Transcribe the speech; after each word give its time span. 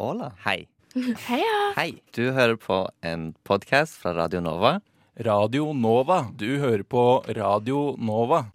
Hola. 0.00 0.30
Hei. 0.46 0.64
Heia! 1.28 1.56
Hei. 1.76 1.90
Du 2.16 2.30
hører 2.32 2.56
på 2.56 2.88
en 3.04 3.34
podkast 3.44 3.98
fra 4.00 4.14
Radio 4.16 4.40
Nova. 4.40 4.78
Radio 5.26 5.74
Nova. 5.76 6.22
Du 6.32 6.56
hører 6.56 6.86
på 6.88 7.20
Radio 7.36 7.96
Nova. 8.00 8.46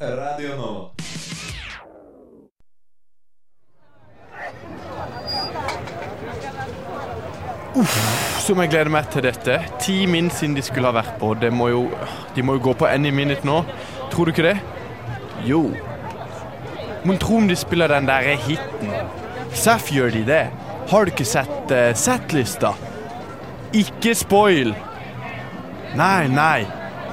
Radio 0.00 0.56
Nova. 0.56 0.88
Som 8.40 8.64
jeg 8.64 8.72
gleder 8.72 8.88
meg 8.88 9.12
til 9.12 9.28
dette. 9.28 9.58
Ti 9.84 9.98
min 10.08 10.32
siden 10.32 10.56
de 10.56 10.64
skulle 10.64 10.88
ha 10.88 10.96
vært 10.96 11.20
på. 11.20 11.34
Det 11.36 11.52
må 11.52 11.68
jo, 11.74 11.84
de 12.32 12.40
må 12.40 12.56
jo 12.56 12.70
gå 12.70 12.76
på 12.80 12.88
Any 12.88 13.12
Minute 13.12 13.44
nå. 13.44 13.60
Tror 14.08 14.24
du 14.24 14.32
ikke 14.32 14.48
det? 14.48 14.56
Jo. 15.44 15.66
Men 17.04 17.18
tro 17.18 17.38
om 17.38 17.48
de 17.48 17.56
spiller 17.56 17.88
den 17.92 18.08
der 18.08 18.34
hiten. 18.46 18.92
Seff 19.54 19.92
gjør 19.92 20.10
de 20.16 20.24
det. 20.26 20.44
Har 20.88 21.04
du 21.04 21.12
ikke 21.12 21.26
sett 21.28 21.72
uh, 21.72 21.92
settlista? 21.96 22.72
Ikke 23.76 24.14
spoil. 24.16 24.74
Nei, 25.98 26.28
nei. 26.32 26.66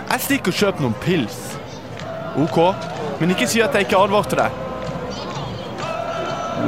Jeg 0.09 0.23
stikker 0.23 0.53
og 0.53 0.59
kjøper 0.61 0.85
noen 0.85 0.97
pils. 1.03 1.39
OK, 2.39 2.59
men 3.19 3.31
ikke 3.31 3.47
si 3.47 3.61
at 3.63 3.75
jeg 3.75 3.87
ikke 3.87 3.99
advarte 3.99 4.39
deg. 4.39 4.61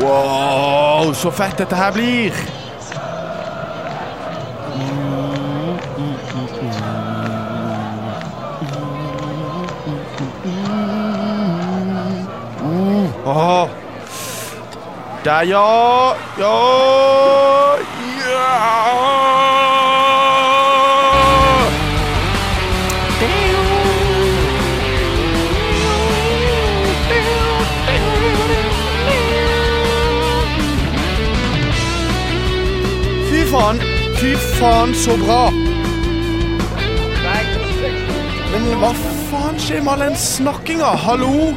Wow, 0.02 1.12
så 1.18 1.32
fett 1.34 1.60
dette 1.60 1.76
her 1.76 1.92
blir. 1.96 2.36
Åh. 13.28 13.70
Der, 15.24 15.42
ja. 15.42 16.16
Ja. 16.40 17.78
Ja. 18.30 18.54
Fy 33.30 33.46
faen. 33.52 33.82
Fy 34.16 34.36
faen, 34.36 34.96
så 34.96 35.18
bra. 35.18 35.52
Men 38.52 38.70
hva 38.80 38.94
faen 39.30 39.60
skjer 39.60 39.84
med 39.84 39.98
all 39.98 40.06
den 40.08 40.16
snakkinga? 40.16 40.96
Hallo? 41.04 41.52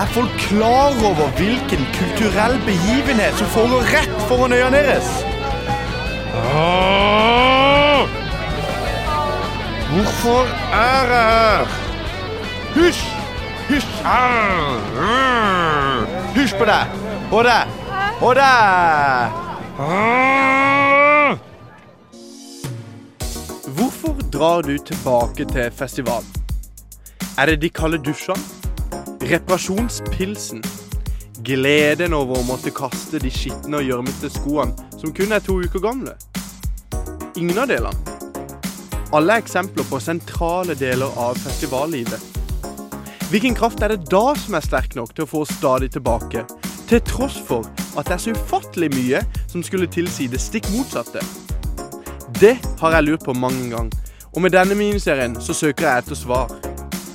Er 0.00 0.06
folk 0.06 0.30
klar 0.38 0.92
over 1.04 1.28
hvilken 1.36 1.82
kulturell 1.92 2.54
begivenhet 2.64 3.34
som 3.38 3.46
foregår 3.46 3.82
rett 3.92 4.22
foran 4.28 4.52
øynene 4.52 4.76
deres? 4.76 5.08
Hvorfor 9.90 10.46
er 10.72 11.10
jeg 11.10 11.10
her? 11.12 11.66
Hysj! 12.74 13.02
Hysj! 13.68 13.86
Hysj 16.36 16.56
på 16.56 16.64
deg! 16.70 16.94
Og 17.32 17.44
deg! 17.44 17.64
Og 18.22 18.34
deg! 18.40 19.30
Hvorfor 23.76 24.16
drar 24.32 24.64
du 24.64 24.78
tilbake 24.78 25.44
til 25.52 25.70
festivalen? 25.82 26.32
Er 27.38 27.46
det 27.46 27.60
de 27.62 27.68
kalde 27.68 27.98
dusjene? 27.98 28.59
Reparasjonspilsen. 29.20 30.62
Gleden 31.44 32.14
over 32.16 32.40
å 32.40 32.44
måtte 32.48 32.72
kaste 32.72 33.18
de 33.20 33.28
skitne 33.32 33.80
og 33.80 33.84
gjørmete 33.84 34.30
skoene 34.32 34.88
som 34.96 35.12
kun 35.16 35.34
er 35.36 35.42
to 35.44 35.58
uker 35.60 35.82
gamle. 35.84 36.14
Ingen 37.36 37.60
av 37.60 37.68
delene. 37.68 38.16
Alle 39.12 39.36
er 39.36 39.42
eksempler 39.42 39.84
på 39.90 40.00
sentrale 40.00 40.76
deler 40.78 41.12
av 41.20 41.36
festivallivet. 41.42 42.22
Hvilken 43.30 43.58
kraft 43.58 43.82
er 43.84 43.92
det 43.92 44.08
da 44.08 44.32
som 44.40 44.56
er 44.56 44.64
sterk 44.64 44.96
nok 44.96 45.12
til 45.12 45.26
å 45.26 45.30
få 45.30 45.44
oss 45.44 45.52
stadig 45.58 45.90
tilbake, 45.94 46.46
til 46.88 47.04
tross 47.06 47.36
for 47.46 47.68
at 48.00 48.08
det 48.08 48.16
er 48.16 48.24
så 48.24 48.34
ufattelig 48.34 48.88
mye 48.94 49.20
som 49.50 49.62
skulle 49.66 49.90
tilsi 49.90 50.30
det 50.32 50.40
stikk 50.40 50.70
motsatte? 50.72 51.20
Det 52.40 52.56
har 52.80 52.96
jeg 52.96 53.08
lurt 53.10 53.28
på 53.28 53.36
mange 53.36 53.68
ganger, 53.68 54.16
og 54.32 54.42
med 54.46 54.56
denne 54.56 54.78
miniserien 54.78 55.36
så 55.42 55.54
søker 55.54 55.90
jeg 55.90 56.06
etter 56.06 56.18
svar. 56.18 56.69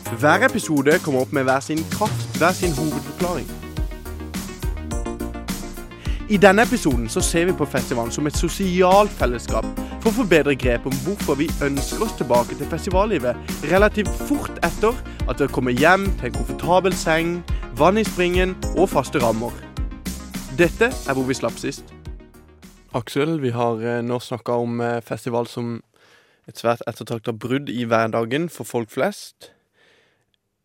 Hver 0.06 0.46
episode 0.46 1.00
kommer 1.04 1.22
opp 1.26 1.32
med 1.34 1.44
hver 1.44 1.60
sin 1.60 1.80
kraft, 1.92 2.38
hver 2.38 2.52
sin 2.54 2.74
hovedforklaring. 2.78 3.48
I 6.30 6.38
denne 6.38 6.62
episoden 6.62 7.10
så 7.10 7.22
ser 7.22 7.46
vi 7.46 7.54
på 7.58 7.66
festivalen 7.66 8.12
som 8.12 8.28
et 8.28 8.38
sosialt 8.38 9.12
fellesskap 9.18 9.66
for 10.04 10.12
å 10.12 10.14
få 10.20 10.26
bedre 10.30 10.54
grep 10.62 10.86
om 10.86 10.94
hvorfor 11.08 11.40
vi 11.42 11.50
ønsker 11.66 12.06
oss 12.06 12.14
tilbake 12.20 12.58
til 12.58 12.70
festivallivet 12.70 13.58
relativt 13.72 14.14
fort 14.30 14.62
etter 14.66 14.94
at 15.26 15.42
vi 15.42 15.48
har 15.48 15.54
kommet 15.58 15.82
hjem 15.82 16.06
til 16.20 16.30
en 16.30 16.38
komfortabel 16.38 16.94
seng, 16.94 17.40
vann 17.74 17.98
i 17.98 18.06
springen 18.06 18.54
og 18.76 18.92
faste 18.94 19.22
rammer. 19.26 19.58
Dette 20.58 20.92
er 20.94 21.18
hvor 21.18 21.26
vi 21.26 21.38
slapp 21.38 21.58
sist. 21.58 21.90
Aksel, 22.94 23.40
vi 23.42 23.50
har 23.58 23.82
eh, 23.82 24.06
nå 24.06 24.22
snakka 24.22 24.62
om 24.62 24.80
eh, 24.86 25.02
festival 25.04 25.50
som 25.50 25.82
et 26.46 26.62
svært 26.62 26.86
ettertrakta 26.88 27.34
brudd 27.34 27.74
i 27.74 27.90
hverdagen 27.90 28.48
for 28.54 28.70
folk 28.70 28.94
flest. 28.94 29.55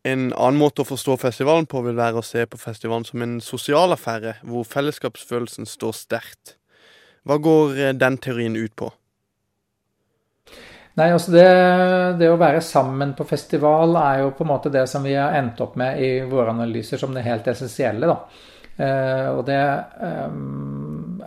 En 0.01 0.31
annen 0.33 0.57
måte 0.57 0.81
å 0.81 0.87
forstå 0.87 1.19
festivalen 1.21 1.67
på 1.69 1.83
vil 1.85 1.97
være 1.97 2.21
å 2.21 2.25
se 2.25 2.47
på 2.49 2.57
festivalen 2.57 3.05
som 3.05 3.21
en 3.21 3.35
sosial 3.45 3.93
affære, 3.93 4.39
hvor 4.49 4.65
fellesskapsfølelsen 4.65 5.69
står 5.69 5.93
sterkt. 5.93 6.55
Hva 7.27 7.37
går 7.37 7.77
eh, 7.77 7.93
den 7.93 8.17
teorien 8.17 8.57
ut 8.57 8.73
på? 8.75 8.89
Nei, 10.99 11.07
altså 11.13 11.31
det, 11.31 11.45
det, 12.19 12.27
å 12.27 12.39
være 12.39 12.63
sammen 12.65 13.13
på 13.15 13.23
festival 13.29 13.93
er 14.01 14.23
jo 14.25 14.33
på 14.35 14.43
en 14.43 14.49
måte 14.49 14.71
det 14.73 14.83
som 14.91 15.05
vi 15.05 15.13
har 15.15 15.37
endt 15.37 15.61
opp 15.63 15.77
med 15.79 16.01
i 16.03 16.09
våre 16.27 16.51
analyser 16.51 16.99
som 16.99 17.13
det 17.15 17.23
helt 17.23 17.47
essensielle. 17.47 18.09
da. 18.09 18.17
Eh, 18.81 19.29
og 19.31 19.45
det 19.47 19.61
eh, 19.61 20.35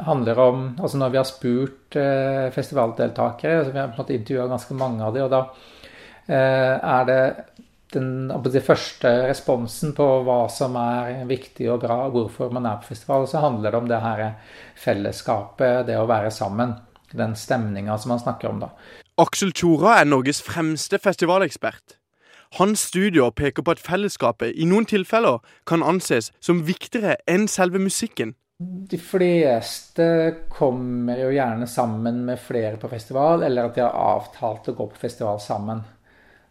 handler 0.05 0.39
om 0.41 0.63
Altså 0.81 0.99
når 0.99 1.13
vi 1.13 1.19
har 1.21 1.29
spurt 1.29 1.97
eh, 2.01 2.51
festivaldeltakere, 2.53 3.59
altså 3.61 3.73
vi 3.73 3.81
har 3.81 3.89
på 3.93 3.95
en 3.95 4.03
måte 4.03 4.19
intervjua 4.19 4.51
ganske 4.51 4.77
mange 4.77 5.05
av 5.07 5.15
dem, 5.15 5.29
og 5.29 5.33
da 5.33 5.43
eh, 6.27 6.75
er 6.75 7.09
det 7.09 7.21
den, 7.94 8.28
den 8.28 8.65
første 8.65 9.10
responsen 9.28 9.94
på 9.97 10.06
hva 10.27 10.44
som 10.53 10.77
er 10.81 11.25
viktig 11.31 11.71
og 11.72 11.82
bra, 11.87 12.05
og 12.09 12.19
hvorfor 12.19 12.53
man 12.55 12.69
er 12.69 12.82
på 12.82 12.93
festival, 12.93 13.28
så 13.31 13.43
handler 13.44 13.72
det 13.72 13.81
om 13.81 13.91
det 13.91 14.03
her 14.05 14.25
fellesskapet, 14.84 15.87
det 15.88 15.99
å 16.00 16.09
være 16.10 16.33
sammen. 16.34 16.77
Den 17.15 17.37
stemninga 17.38 17.94
som 18.03 18.10
man 18.10 18.22
snakker 18.22 18.50
om 18.50 18.62
da. 18.65 18.72
Aksel 19.22 19.53
Tjora 19.54 20.00
er 20.00 20.09
Norges 20.09 20.41
fremste 20.43 20.99
festivalekspert. 20.99 22.00
Hans 22.59 22.88
studier 22.91 23.31
peker 23.34 23.62
på 23.66 23.75
at 23.75 23.83
fellesskapet 23.83 24.54
i 24.54 24.66
noen 24.66 24.87
tilfeller 24.87 25.41
kan 25.66 25.83
anses 25.83 26.33
som 26.43 26.65
viktigere 26.66 27.16
enn 27.31 27.47
selve 27.50 27.81
musikken. 27.83 28.34
De 28.62 28.99
fleste 29.03 30.04
kommer 30.53 31.19
jo 31.19 31.33
gjerne 31.34 31.66
sammen 31.66 32.21
med 32.28 32.38
flere 32.38 32.78
på 32.78 32.91
festival, 32.93 33.43
eller 33.43 33.66
at 33.66 33.75
de 33.75 33.83
har 33.83 33.99
avtalt 34.19 34.71
å 34.71 34.77
gå 34.78 34.87
på 34.93 35.03
festival 35.03 35.41
sammen. 35.43 35.83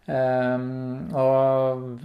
Um, 0.05 1.13
og 1.15 2.01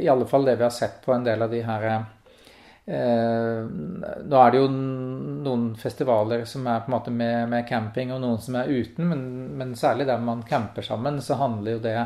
i 0.00 0.08
alle 0.10 0.26
fall 0.26 0.48
det 0.48 0.56
vi 0.58 0.64
har 0.66 0.72
sett 0.74 0.98
på 1.04 1.12
en 1.14 1.22
del 1.22 1.44
av 1.44 1.52
de 1.52 1.60
her 1.62 1.84
uh, 1.86 3.60
Nå 3.70 4.40
er 4.40 4.50
det 4.50 4.58
jo 4.58 4.70
noen 4.74 5.68
festivaler 5.78 6.42
som 6.50 6.66
er 6.66 6.82
på 6.82 6.90
en 6.90 6.96
måte 6.96 7.14
med, 7.14 7.46
med 7.52 7.68
camping, 7.68 8.10
og 8.10 8.22
noen 8.24 8.42
som 8.42 8.58
er 8.58 8.72
uten, 8.72 9.06
men, 9.12 9.22
men, 9.60 9.76
særlig 9.78 10.08
der 10.08 10.18
man 10.26 10.42
camper 10.48 10.82
sammen, 10.82 11.22
så 11.22 11.38
handler 11.38 11.76
jo 11.76 11.84
det 11.86 11.98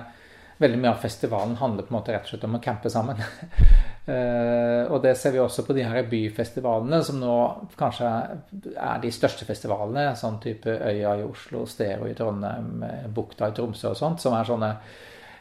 Veldig 0.60 0.76
mye 0.76 0.90
av 0.90 0.98
festivalen 1.00 1.54
handler 1.56 1.86
på 1.86 1.88
en 1.88 1.96
måte 1.96 2.12
rett 2.12 2.26
og 2.26 2.34
slett 2.34 2.42
om 2.44 2.58
å 2.58 2.60
campe 2.60 2.90
sammen. 2.92 3.16
uh, 3.16 4.82
og 4.92 4.98
det 5.00 5.14
ser 5.16 5.32
vi 5.32 5.40
også 5.40 5.64
på 5.64 5.72
de 5.72 5.86
her 5.88 6.04
byfestivalene, 6.10 6.98
som 7.00 7.16
nå 7.16 7.36
kanskje 7.81 8.10
er 8.10 9.00
de 9.00 9.12
største 9.16 9.48
festivalene. 9.48 10.10
Sånn 10.20 10.36
type 10.44 10.69
Øya 10.69 11.14
i 11.16 11.25
Oslo, 11.25 11.64
Stero 11.64 12.10
i 12.10 12.12
Trondheim, 12.19 12.84
Bukta 13.16 13.48
i 13.48 13.56
Tromsø 13.56 13.94
og 13.94 13.96
sånt. 14.02 14.20
Som 14.20 14.36
er 14.36 14.50
sånne 14.50 14.70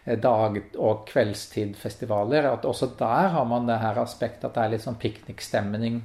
dag- 0.06 0.62
og 0.78 1.07
kveldstidfestivaler. 1.07 2.48
At 2.54 2.66
også 2.66 2.94
der 3.00 3.34
har 3.36 3.46
man 3.46 3.68
det 3.68 3.80
her 3.80 4.00
aspektet 4.01 4.50
at 4.50 4.56
det 4.56 4.63
er 4.63 4.74
litt 4.75 4.86
sånn 4.86 5.00
piknikstemning 5.00 6.01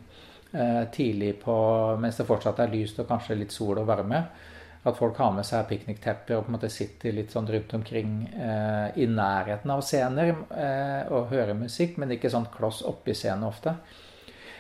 eh, 0.53 0.83
tidlig 0.93 1.37
på 1.45 1.55
mens 2.01 2.19
det 2.21 2.27
fortsatt 2.29 2.61
er 2.65 2.75
lyst 2.75 2.99
og 3.01 3.09
kanskje 3.09 3.39
litt 3.39 3.55
sol 3.55 3.79
og 3.79 3.89
varme. 3.89 4.25
At 4.85 4.99
folk 4.99 5.17
har 5.17 5.31
med 5.33 5.47
seg 5.49 5.65
pikniktepper 5.71 6.37
og 6.37 6.45
på 6.45 6.53
en 6.53 6.57
måte 6.59 6.69
sitter 6.73 7.15
litt 7.17 7.33
sånn 7.33 7.49
rundt 7.49 7.73
omkring 7.79 8.17
eh, 8.37 8.89
i 9.01 9.07
nærheten 9.09 9.71
av 9.73 9.81
scener 9.85 10.35
eh, 10.35 11.07
og 11.09 11.31
hører 11.31 11.57
musikk, 11.57 11.97
men 11.97 12.13
ikke 12.13 12.33
sånn 12.33 12.51
kloss 12.53 12.83
oppi 12.85 13.17
scenen 13.17 13.49
ofte. 13.49 13.73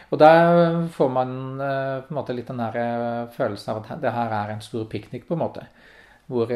Og 0.08 0.20
der 0.20 0.87
får 0.94 1.10
man 1.12 1.34
eh, 1.60 1.98
på 2.06 2.14
en 2.14 2.20
måte 2.22 2.37
litt 2.37 2.48
den 2.48 2.62
her 2.64 3.28
følelsen 3.37 3.75
av 3.75 3.82
at 3.82 4.00
det 4.00 4.14
her 4.14 4.32
er 4.38 4.54
en 4.54 4.64
stor 4.64 4.88
piknik, 4.88 5.28
på 5.28 5.37
en 5.37 5.44
måte. 5.44 5.66
Hvor 6.26 6.49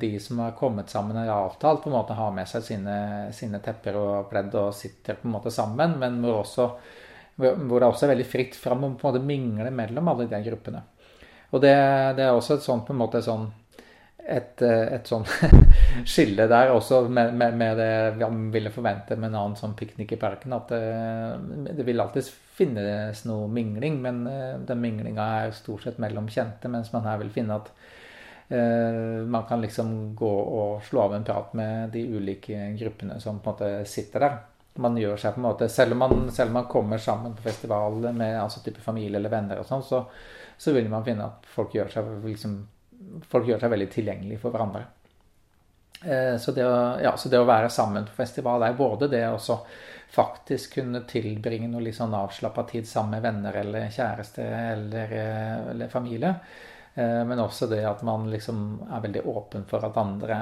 de 0.00 0.10
som 0.18 0.40
har 0.42 0.56
kommet 0.58 0.90
sammen 0.90 1.18
og 1.20 1.30
avtalt, 1.30 1.84
på 1.84 1.90
en 1.90 1.94
måte 1.94 2.16
har 2.18 2.32
med 2.34 2.48
seg 2.50 2.64
sine, 2.66 2.96
sine 3.30 3.60
tepper 3.62 3.98
og 4.00 4.28
pledd 4.32 4.56
og 4.58 4.74
sitter 4.74 5.20
på 5.20 5.28
en 5.28 5.36
måte 5.36 5.52
sammen, 5.54 5.94
men 6.00 6.18
hvor 6.24 6.40
også 6.40 6.68
hvor 7.36 7.80
det 7.80 7.88
også 7.88 8.06
er 8.06 8.12
veldig 8.12 8.28
fritt 8.28 8.56
fram 8.58 8.84
å 8.84 8.92
på 8.92 9.08
en 9.08 9.14
måte 9.14 9.24
mingle 9.24 9.70
mellom 9.74 10.10
alle 10.12 10.28
de 10.30 10.40
gruppene. 10.44 10.82
Og 11.52 11.60
det, 11.64 11.74
det 12.18 12.26
er 12.26 12.32
også 12.32 12.58
et 12.58 12.64
sånt 12.64 12.86
på 12.86 12.94
en 12.94 13.00
måte 13.02 13.22
sånn 13.24 13.50
et, 14.22 14.62
et 14.62 15.08
sånn 15.08 15.24
skille 16.12 16.46
der 16.46 16.70
også 16.70 17.00
med, 17.08 17.32
med, 17.34 17.56
med, 17.58 17.80
det 17.80 18.20
man 18.20 18.44
ville 18.54 18.70
forvente 18.70 19.16
med 19.16 19.32
en 19.32 19.38
annen 19.40 19.56
sånn 19.58 19.74
piknik 19.78 20.14
i 20.14 20.20
parken. 20.20 20.54
At 20.54 20.70
det, 20.70 21.72
det, 21.72 21.86
vil 21.88 22.00
alltid 22.00 22.30
finnes 22.54 23.24
noe 23.26 23.48
mingling, 23.50 23.98
men 24.04 24.22
den 24.68 24.84
minglinga 24.84 25.26
er 25.40 25.56
stort 25.56 25.88
sett 25.88 25.98
mellom 26.02 26.30
kjente. 26.30 26.70
Mens 26.70 26.92
man 26.94 27.08
her 27.08 27.18
vil 27.24 27.32
finne 27.34 27.58
at 27.58 27.72
man 28.52 29.44
kan 29.48 29.62
liksom 29.62 30.14
gå 30.18 30.30
og 30.30 30.82
slå 30.84 31.06
av 31.06 31.14
en 31.16 31.24
prat 31.24 31.54
med 31.56 31.92
de 31.94 32.02
ulike 32.04 32.66
gruppene 32.76 33.16
som 33.22 33.38
på 33.40 33.50
en 33.50 33.54
måte 33.54 33.70
sitter 33.88 34.26
der. 34.26 34.34
Man 34.80 34.96
gjør 34.96 35.18
seg 35.20 35.34
på 35.34 35.40
en 35.40 35.46
måte, 35.46 35.68
Selv 35.68 35.92
om 35.92 35.98
man, 36.00 36.30
selv 36.32 36.48
om 36.48 36.54
man 36.60 36.68
kommer 36.70 36.98
sammen 36.98 37.34
på 37.36 37.44
festival 37.44 38.12
med 38.12 38.40
altså 38.40 38.62
type 38.64 38.80
familie 38.80 39.18
eller 39.20 39.32
venner, 39.32 39.60
og 39.60 39.68
sånn, 39.68 39.84
så, 39.84 40.04
så, 40.56 40.72
vil 40.72 40.88
man 40.88 41.04
finne 41.04 41.28
at 41.28 41.46
folk 41.54 41.74
gjør 41.76 41.92
seg, 41.92 42.08
liksom, 42.24 42.56
folk 43.28 43.48
gjør 43.48 43.60
seg 43.60 43.72
veldig 43.74 43.88
tilgjengelig 43.92 44.40
for 44.40 44.54
hverandre. 44.54 44.86
Eh, 46.04 46.36
så, 46.40 46.54
det 46.56 46.64
å, 46.66 46.76
ja, 47.02 47.12
så, 47.16 47.28
det 47.28 47.40
å, 47.42 47.48
være 47.48 47.70
sammen 47.70 48.08
på 48.08 48.16
festival 48.16 48.64
er 48.64 48.78
både 48.78 49.10
det 49.12 49.26
å 49.28 49.58
faktisk 50.12 50.78
kunne 50.80 51.04
tilbringe 51.08 51.68
noe 51.70 51.84
litt 51.84 51.96
sånn 51.96 52.16
avslappa 52.16 52.64
tid 52.68 52.88
sammen 52.88 53.16
med 53.16 53.24
venner 53.24 53.56
eller 53.62 53.92
kjæreste 53.92 54.44
eller, 54.44 55.14
eh, 55.20 55.70
eller 55.74 55.92
familie. 55.92 56.34
Eh, 56.96 57.26
men 57.26 57.38
også 57.38 57.66
det 57.70 57.80
at 57.88 58.02
man 58.04 58.28
liksom 58.30 58.82
er 58.92 59.00
veldig 59.00 59.26
åpen 59.26 59.64
for 59.68 59.84
at 59.86 59.96
andre 59.96 60.36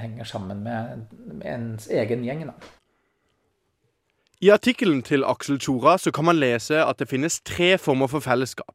henger 0.00 0.24
sammen 0.24 0.62
med 0.64 1.06
ens 1.44 1.88
egen 1.88 2.24
gjeng. 2.24 2.46
Da. 2.50 2.52
I 4.40 4.50
artikkelen 4.52 5.02
til 5.02 5.24
Aksel 5.24 5.58
Tjora 5.58 5.96
så 5.98 6.12
kan 6.12 6.24
man 6.24 6.36
lese 6.36 6.84
at 6.84 6.98
det 6.98 7.08
finnes 7.08 7.40
tre 7.40 7.78
former 7.78 8.06
for 8.06 8.20
fellesskap. 8.20 8.74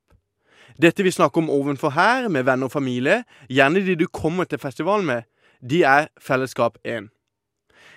Dette 0.82 1.04
vi 1.04 1.12
snakker 1.12 1.42
om 1.42 1.50
ovenfor 1.50 1.90
her, 1.90 2.28
med 2.28 2.44
venner 2.44 2.66
og 2.66 2.72
familie, 2.72 3.24
gjerne 3.50 3.86
de 3.86 3.96
du 3.96 4.08
kommer 4.08 4.44
til 4.44 4.60
festivalen 4.60 5.06
med, 5.06 5.22
de 5.70 5.84
er 5.84 6.08
fellesskap 6.22 6.78
1. 6.86 7.10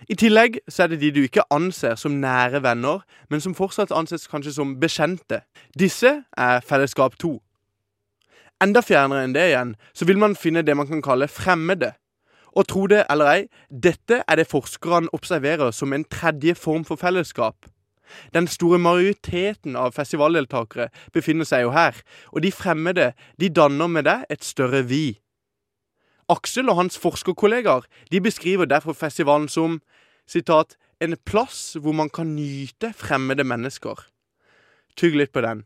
I 0.08 0.14
tillegg 0.19 0.58
så 0.69 0.82
er 0.82 0.87
det 0.93 1.00
de 1.00 1.12
du 1.14 1.20
ikke 1.23 1.46
anser 1.50 1.94
som 1.94 2.19
nære 2.20 2.62
venner, 2.62 3.05
men 3.31 3.40
som 3.40 3.55
fortsatt 3.55 3.94
anses 3.94 4.26
kanskje 4.26 4.52
som 4.52 4.75
bekjente. 4.81 5.40
Disse 5.78 6.25
er 6.37 6.61
fellesskap 6.67 7.17
2. 7.23 7.38
Enda 8.62 8.82
fjernere 8.85 9.25
enn 9.26 9.35
det 9.35 9.49
igjen, 9.50 9.75
så 9.91 10.06
vil 10.06 10.20
man 10.23 10.37
finne 10.38 10.62
det 10.62 10.76
man 10.79 10.87
kan 10.87 11.03
kalle 11.03 11.26
fremmede. 11.26 11.94
Og 12.53 12.69
tro 12.69 12.85
det 12.87 13.00
eller 13.11 13.31
ei, 13.31 13.41
dette 13.69 14.20
er 14.23 14.38
det 14.38 14.50
forskerne 14.50 15.11
observerer 15.17 15.73
som 15.75 15.93
en 15.93 16.05
tredje 16.05 16.55
form 16.55 16.85
for 16.87 17.00
fellesskap. 17.00 17.67
Den 18.35 18.47
store 18.47 18.79
majoriteten 18.79 19.75
av 19.79 19.97
festivaldeltakere 19.97 20.91
befinner 21.17 21.49
seg 21.49 21.64
jo 21.64 21.73
her, 21.73 21.97
og 22.31 22.44
de 22.44 22.53
fremmede 22.53 23.12
de 23.41 23.49
danner 23.49 23.88
med 23.88 24.06
det 24.06 24.19
et 24.31 24.44
større 24.44 24.85
vi. 24.87 25.19
Aksel 26.31 26.69
og 26.70 26.79
hans 26.79 27.00
forskerkollegaer 27.00 27.88
de 28.12 28.20
beskriver 28.20 28.69
derfor 28.69 28.93
festivalen 28.93 29.49
som 29.49 29.81
citat, 30.29 30.76
en 31.00 31.17
plass 31.26 31.75
hvor 31.81 31.97
man 31.97 32.12
kan 32.12 32.37
nyte 32.37 32.93
fremmede 32.94 33.44
mennesker. 33.44 34.06
Tygg 34.97 35.17
litt 35.19 35.32
på 35.32 35.43
den. 35.43 35.64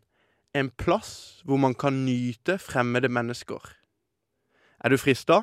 En 0.56 0.70
plass 0.72 1.42
hvor 1.44 1.60
man 1.60 1.74
kan 1.76 1.98
nyte 2.06 2.56
fremmede 2.62 3.10
mennesker. 3.12 3.60
Er 4.80 4.92
du 4.92 4.96
frista? 4.96 5.42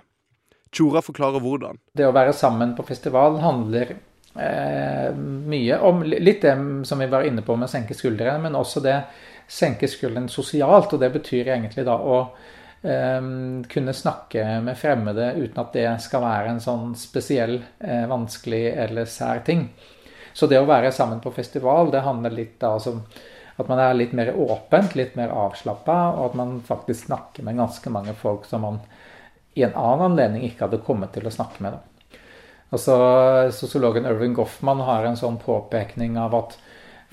Tjora 0.74 1.04
forklarer 1.06 1.44
hvordan. 1.44 1.78
Det 1.94 2.08
å 2.08 2.16
være 2.16 2.34
sammen 2.34 2.74
på 2.74 2.86
festival 2.88 3.38
handler 3.44 3.94
eh, 3.94 5.12
mye 5.14 5.78
om 5.86 6.02
litt 6.08 6.42
det 6.42 6.56
som 6.90 7.04
vi 7.04 7.10
var 7.12 7.28
inne 7.30 7.46
på 7.46 7.56
med 7.58 7.70
å 7.70 7.74
senke 7.76 7.98
skuldrene, 7.98 8.42
men 8.42 8.58
også 8.58 8.82
det 8.82 8.98
senke 9.46 9.90
skuldrene 9.92 10.34
sosialt. 10.34 10.96
Og 10.96 11.04
det 11.04 11.12
betyr 11.14 11.52
egentlig 11.54 11.86
da 11.86 12.00
å 12.00 12.18
eh, 12.82 13.30
kunne 13.76 13.98
snakke 14.00 14.48
med 14.66 14.80
fremmede 14.80 15.36
uten 15.38 15.62
at 15.62 15.78
det 15.78 15.90
skal 16.08 16.26
være 16.26 16.56
en 16.56 16.64
sånn 16.64 16.98
spesiell, 16.98 17.60
eh, 17.86 18.08
vanskelig 18.10 18.66
eller 18.88 19.06
sær 19.10 19.46
ting. 19.46 19.68
Så 20.34 20.50
det 20.50 20.58
å 20.58 20.66
være 20.66 20.90
sammen 20.92 21.22
på 21.22 21.36
festival, 21.36 21.94
det 21.94 22.02
handler 22.02 22.34
litt 22.34 22.58
da 22.64 22.74
altså 22.80 22.98
at 23.62 23.70
man 23.70 23.80
er 23.80 23.96
litt 23.98 24.14
mer 24.18 24.34
åpent, 24.34 24.96
litt 24.98 25.18
mer 25.20 25.34
avslappa, 25.36 25.98
og 26.18 26.32
at 26.32 26.38
man 26.40 26.60
faktisk 26.66 27.08
snakker 27.08 27.46
med 27.46 27.60
ganske 27.62 27.94
mange 27.94 28.16
folk 28.18 28.48
som 28.50 28.66
man 28.66 28.80
i 29.54 29.66
en 29.66 29.76
annen 29.78 30.12
anledning 30.12 30.48
ikke 30.48 30.66
hadde 30.66 30.82
kommet 30.86 31.14
til 31.14 31.28
å 31.30 31.34
snakke 31.34 31.62
med. 31.62 31.78
Altså, 32.74 32.96
Sosiologen 33.54 34.08
Irving 34.10 34.34
Goffman 34.34 34.82
har 34.88 35.06
en 35.06 35.20
sånn 35.20 35.38
påpekning 35.42 36.18
av 36.18 36.34
at 36.40 36.56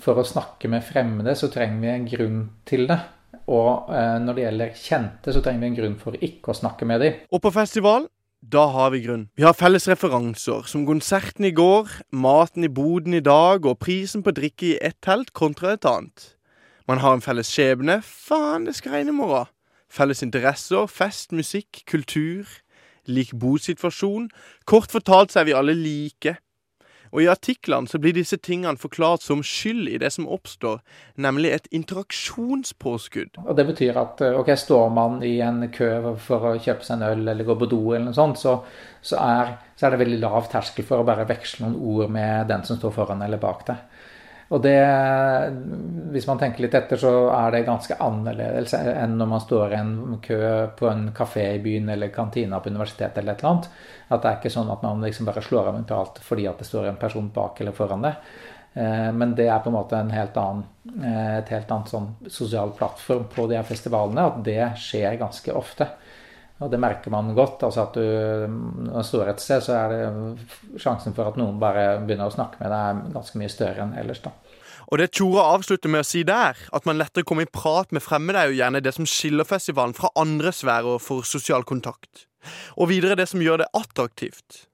for 0.00 0.16
å 0.16 0.24
snakke 0.24 0.70
med 0.72 0.84
fremmede, 0.86 1.34
så 1.36 1.50
trenger 1.52 1.82
vi 1.82 1.90
en 1.92 2.06
grunn 2.08 2.38
til 2.68 2.86
det. 2.88 2.96
Og 3.50 3.90
eh, 3.92 4.16
når 4.22 4.36
det 4.36 4.46
gjelder 4.46 4.78
kjente, 4.78 5.34
så 5.34 5.42
trenger 5.44 5.60
vi 5.60 5.68
en 5.68 5.76
grunn 5.76 5.98
for 6.00 6.16
ikke 6.16 6.54
å 6.54 6.56
snakke 6.56 6.88
med 6.88 7.04
dem. 7.04 7.20
Og 7.28 7.42
på 7.44 7.52
festival, 7.52 8.08
da 8.40 8.64
har 8.72 8.90
vi 8.90 9.02
grunn. 9.04 9.28
Vi 9.36 9.44
har 9.44 9.52
felles 9.52 9.86
referanser, 9.88 10.64
som 10.66 10.86
konserten 10.88 11.44
i 11.44 11.52
går, 11.52 11.90
maten 12.12 12.64
i 12.64 12.72
boden 12.72 13.14
i 13.14 13.20
dag 13.20 13.66
og 13.68 13.78
prisen 13.84 14.24
på 14.24 14.32
drikke 14.32 14.66
i 14.72 14.78
ett 14.80 14.96
telt 15.04 15.34
kontra 15.36 15.74
et 15.74 15.84
annet. 15.84 16.34
Man 16.88 16.98
har 17.04 17.14
en 17.14 17.22
felles 17.22 17.50
skjebne. 17.52 18.00
Faen, 18.02 18.64
det 18.66 18.74
skal 18.78 18.96
regne 18.96 19.12
i 19.12 19.18
morgen. 19.18 19.50
Felles 19.90 20.22
interesser, 20.24 20.88
fest, 20.88 21.34
musikk, 21.36 21.82
kultur, 21.86 22.48
lik 23.06 23.34
bosituasjon. 23.38 24.30
Kort 24.64 24.90
fortalt 24.90 25.32
så 25.32 25.42
er 25.42 25.50
vi 25.50 25.56
alle 25.58 25.76
like. 25.76 26.38
Og 27.10 27.24
i 27.24 27.28
artiklene 27.30 27.90
så 27.90 27.98
blir 27.98 28.14
disse 28.14 28.38
tingene 28.38 28.78
forklart 28.78 29.24
som 29.24 29.42
skyld 29.46 29.88
i 29.90 29.98
det 29.98 30.12
som 30.14 30.28
oppstår, 30.30 30.78
nemlig 31.18 31.52
et 31.54 31.66
interaksjonspåskudd. 31.74 33.40
Og 33.42 33.56
Det 33.58 33.66
betyr 33.72 33.98
at 33.98 34.22
eh, 34.24 34.38
ok, 34.38 34.52
står 34.58 34.92
man 34.94 35.18
i 35.26 35.36
en 35.44 35.66
kø 35.74 35.90
for 36.22 36.52
å 36.52 36.54
kjøpe 36.58 36.86
seg 36.86 37.00
en 37.00 37.08
øl 37.10 37.24
eller 37.34 37.48
gå 37.48 37.58
på 37.58 37.70
do, 37.70 37.82
eller 37.92 38.10
noe 38.10 38.16
sånt, 38.16 38.38
så, 38.38 38.60
så, 39.02 39.18
er, 39.18 39.56
så 39.76 39.88
er 39.88 39.94
det 39.94 40.02
veldig 40.04 40.20
lav 40.22 40.46
terskel 40.52 40.86
for 40.86 41.02
å 41.02 41.08
bare 41.08 41.26
veksle 41.28 41.66
noen 41.66 41.80
ord 41.94 42.14
med 42.14 42.50
den 42.52 42.66
som 42.68 42.78
står 42.78 42.94
foran 42.94 43.26
eller 43.26 43.42
bak 43.42 43.66
deg. 43.68 43.89
Og 44.50 44.58
det, 44.64 44.78
hvis 46.10 46.26
man 46.26 46.40
tenker 46.40 46.64
litt 46.64 46.74
etter, 46.74 46.98
så 46.98 47.10
er 47.30 47.52
det 47.54 47.66
ganske 47.68 47.94
annerledes 48.02 48.72
enn 48.74 49.14
når 49.20 49.28
man 49.30 49.42
står 49.44 49.74
i 49.74 49.78
en 49.78 49.92
kø 50.24 50.40
på 50.78 50.88
en 50.90 51.04
kafé 51.14 51.44
i 51.54 51.60
byen 51.62 51.92
eller 51.94 52.10
kantina 52.10 52.58
på 52.58 52.72
universitetet 52.72 53.22
eller 53.22 53.38
et 53.38 53.44
eller 53.44 53.52
annet. 53.52 53.68
At 54.10 54.24
det 54.24 54.30
er 54.30 54.40
ikke 54.40 54.52
sånn 54.56 54.72
at 54.74 54.82
man 54.82 55.06
liksom 55.06 55.28
bare 55.30 55.44
slår 55.46 55.70
av 55.70 55.78
mentalt 55.78 56.18
fordi 56.26 56.48
at 56.50 56.58
det 56.58 56.66
står 56.66 56.90
en 56.90 56.98
person 56.98 57.30
bak 57.34 57.62
eller 57.62 57.76
foran 57.76 58.02
det. 58.08 58.16
Eh, 58.74 59.12
men 59.12 59.36
det 59.38 59.46
er 59.46 59.62
på 59.62 59.70
en 59.70 59.76
måte 59.78 59.98
en 60.02 60.10
helt 60.14 60.36
annen, 60.42 60.66
eh, 60.98 61.36
et 61.38 61.54
helt 61.54 61.70
annet 61.70 61.94
sånn 61.94 62.10
sosial 62.26 62.74
plattform 62.74 63.28
på 63.30 63.46
de 63.50 63.58
her 63.58 63.70
festivalene. 63.70 64.26
At 64.32 64.42
det 64.46 64.64
skjer 64.82 65.18
ganske 65.20 65.54
ofte. 65.54 65.92
Og 66.60 66.70
det 66.70 66.80
merker 66.80 67.12
man 67.12 67.34
godt. 67.34 67.62
altså 67.62 67.86
at 67.86 67.94
du, 67.94 68.04
Når 68.84 68.96
du 68.96 69.06
står 69.06 69.28
et 69.32 69.40
sted, 69.40 69.60
så 69.64 69.72
er 69.72 69.88
det 69.88 70.80
sjansen 70.80 71.14
for 71.16 71.30
at 71.30 71.38
noen 71.40 71.60
bare 71.60 72.00
begynner 72.04 72.28
å 72.28 72.34
snakke 72.34 72.60
med 72.60 72.72
deg, 72.72 73.12
ganske 73.14 73.40
mye 73.40 73.52
større 73.52 73.86
enn 73.86 73.96
ellers. 73.98 74.20
da. 74.20 74.34
Og 74.90 74.98
det 74.98 75.12
Tjora 75.14 75.44
avslutter 75.54 75.88
med 75.88 76.02
å 76.02 76.06
si 76.08 76.24
der, 76.26 76.58
at 76.74 76.86
man 76.86 76.98
lettere 76.98 77.24
kommer 77.24 77.46
i 77.46 77.52
prat 77.52 77.92
med 77.94 78.02
fremmede, 78.02 78.38
er 78.38 78.50
jo 78.50 78.58
gjerne 78.58 78.82
det 78.82 78.92
som 78.96 79.06
skiller 79.06 79.46
festivalen 79.46 79.94
fra 79.94 80.10
andre 80.18 80.50
sfærer 80.52 80.98
for 80.98 81.22
sosial 81.22 81.64
kontakt. 81.64 82.26
Og 82.76 82.90
videre 82.90 83.16
det 83.16 83.28
som 83.30 83.40
gjør 83.40 83.62
det 83.62 83.70
attraktivt. 83.76 84.66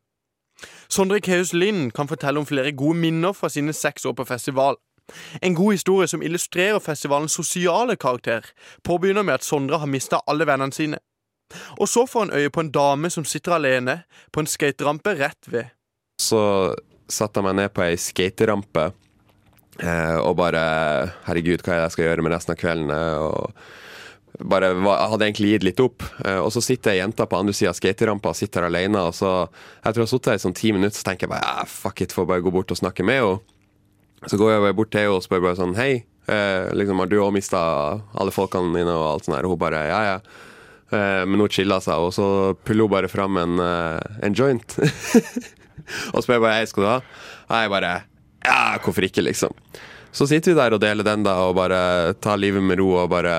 Sondre 0.88 1.20
Keus 1.20 1.52
Lind 1.52 1.92
kan 1.92 2.08
fortelle 2.08 2.40
om 2.40 2.46
flere 2.48 2.72
gode 2.72 2.96
minner 2.96 3.34
fra 3.36 3.50
sine 3.52 3.74
seks 3.76 4.06
år 4.06 4.16
på 4.16 4.24
festival. 4.24 4.78
En 5.42 5.54
god 5.54 5.72
historie 5.72 6.08
som 6.08 6.22
illustrerer 6.22 6.80
festivalens 6.82 7.36
sosiale 7.36 7.96
karakter, 7.96 8.46
påbegynner 8.84 9.22
med 9.22 9.34
at 9.34 9.44
Sondre 9.44 9.78
har 9.78 9.90
mista 9.90 10.22
alle 10.26 10.46
vennene 10.46 10.72
sine. 10.72 10.98
Og 11.78 11.88
så 11.88 12.06
får 12.08 12.26
han 12.26 12.36
øye 12.40 12.52
på 12.52 12.64
en 12.64 12.72
dame 12.74 13.10
som 13.12 13.26
sitter 13.28 13.56
alene 13.56 14.00
på 14.34 14.42
en 14.42 14.50
skaterampe 14.50 15.14
rett 15.18 15.50
ved. 15.50 15.72
Så 16.22 16.40
satte 17.06 17.40
jeg 17.40 17.46
meg 17.46 17.58
ned 17.60 17.74
på 17.74 17.84
ei 17.84 17.96
skaterampe 18.00 18.88
eh, 19.78 20.16
og 20.18 20.38
bare 20.40 20.62
Herregud, 21.26 21.62
hva 21.62 21.74
er 21.74 21.82
det 21.82 21.84
jeg 21.84 21.96
skal 21.96 22.08
gjøre 22.08 22.24
med 22.26 22.34
resten 22.34 22.56
av 22.56 22.60
kvelden? 22.60 22.90
Og 23.22 23.52
bare 24.44 24.72
hadde 24.74 25.24
egentlig 25.24 25.54
gitt 25.54 25.66
litt 25.68 25.82
opp. 25.84 26.04
Eh, 26.24 26.38
og 26.40 26.50
så 26.52 26.62
sitter 26.64 26.92
ei 26.92 27.00
jente 27.00 27.26
på 27.28 27.38
andre 27.38 27.54
sida 27.56 27.72
av 27.72 27.78
skaterampa 27.78 28.32
og 28.32 28.38
sitter 28.38 28.66
alene. 28.68 29.06
Og 29.08 29.14
så, 29.16 29.32
jeg 29.84 29.92
tror 29.92 30.02
jeg 30.02 30.08
har 30.08 30.12
sittet 30.12 30.32
her 30.32 30.40
i 30.40 30.44
sånn 30.44 30.58
ti 30.58 30.72
minutter, 30.76 30.98
så 30.98 31.08
tenker 31.10 31.26
jeg 31.26 31.34
bare 31.36 31.54
ah, 31.62 31.70
fuck 31.70 32.02
it, 32.04 32.16
får 32.16 32.28
bare 32.28 32.44
gå 32.44 32.52
bort 32.54 32.74
og 32.74 32.80
snakke 32.80 33.06
med 33.06 33.22
henne. 33.22 33.54
Så 34.26 34.38
går 34.40 34.54
jeg 34.54 34.64
bare 34.64 34.76
bort 34.76 34.90
til 34.92 35.04
henne 35.04 35.16
og 35.16 35.24
spør 35.24 35.42
bare 35.44 35.58
sånn 35.58 35.76
Hei, 35.78 35.90
eh, 36.32 36.68
liksom, 36.74 37.00
har 37.02 37.10
du 37.10 37.18
òg 37.20 37.32
mista 37.36 37.60
alle 38.16 38.34
folkene 38.34 38.72
dine 38.74 38.92
og 38.92 39.08
alt 39.12 39.26
sånt 39.28 39.36
der? 39.36 39.48
Og 39.48 39.54
hun 39.54 39.62
bare 39.62 39.86
ja, 39.90 40.02
ja. 40.10 40.18
Eh, 40.94 41.22
men 41.26 41.42
hun 41.42 41.50
chilla 41.50 41.80
seg, 41.82 41.98
og 41.98 42.12
så 42.14 42.26
puller 42.66 42.86
hun 42.86 42.92
bare 42.92 43.10
fram 43.10 43.38
en, 43.42 43.58
eh, 43.62 44.18
en 44.26 44.36
joint. 44.36 44.78
og 46.14 46.22
spør 46.22 46.44
bare 46.44 46.60
hei, 46.60 46.68
skal 46.70 46.84
du 46.84 46.90
ha? 46.90 46.98
Og 47.46 47.56
jeg 47.62 47.72
bare 47.74 47.94
ja, 48.46 48.78
hvorfor 48.82 49.06
ikke, 49.06 49.24
liksom. 49.26 49.54
Så 50.14 50.28
sitter 50.30 50.54
vi 50.54 50.60
der 50.60 50.76
og 50.76 50.80
deler 50.80 51.06
den, 51.06 51.24
da, 51.26 51.34
og 51.44 51.56
bare 51.58 52.14
tar 52.22 52.38
livet 52.40 52.64
med 52.64 52.78
ro 52.80 52.92
og 53.02 53.10
bare 53.12 53.36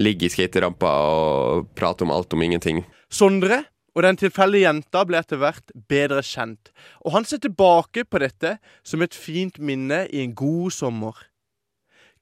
ligger 0.00 0.28
i 0.28 0.32
skaterampa 0.32 0.92
og 1.08 1.72
prater 1.76 2.06
om 2.06 2.12
alt 2.14 2.36
om 2.36 2.44
ingenting. 2.44 2.84
Sondre 3.12 3.64
og 3.96 4.04
den 4.04 4.18
tilfeldige 4.20 4.66
jenta 4.66 5.02
ble 5.08 5.22
etter 5.22 5.40
hvert 5.40 5.72
bedre 5.88 6.20
kjent, 6.24 6.68
og 7.00 7.14
han 7.14 7.24
ser 7.24 7.40
tilbake 7.40 8.04
på 8.04 8.20
dette 8.20 8.58
som 8.84 9.00
et 9.00 9.16
fint 9.16 9.56
minne 9.56 10.02
i 10.12 10.20
en 10.20 10.34
god 10.36 10.74
sommer. 10.76 11.16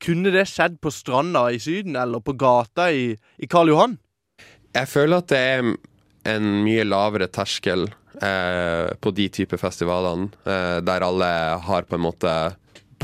Kunne 0.02 0.30
det 0.34 0.46
skjedd 0.50 0.78
på 0.82 0.92
stranda 0.94 1.48
i 1.50 1.58
Syden 1.62 1.98
eller 1.98 2.22
på 2.22 2.36
gata 2.38 2.90
i, 2.94 3.14
i 3.14 3.50
Karl 3.50 3.72
Johan? 3.72 3.98
Jeg 4.74 4.90
føler 4.90 5.22
at 5.22 5.30
det 5.30 5.38
er 5.38 5.68
en 6.34 6.50
mye 6.64 6.84
lavere 6.86 7.28
terskel 7.30 7.86
eh, 8.22 8.90
på 8.98 9.12
de 9.14 9.28
typer 9.30 9.60
festivalene, 9.60 10.30
eh, 10.48 10.80
der 10.82 11.06
alle 11.06 11.30
har 11.68 11.86
på 11.88 11.98
en 11.98 12.06
måte 12.08 12.34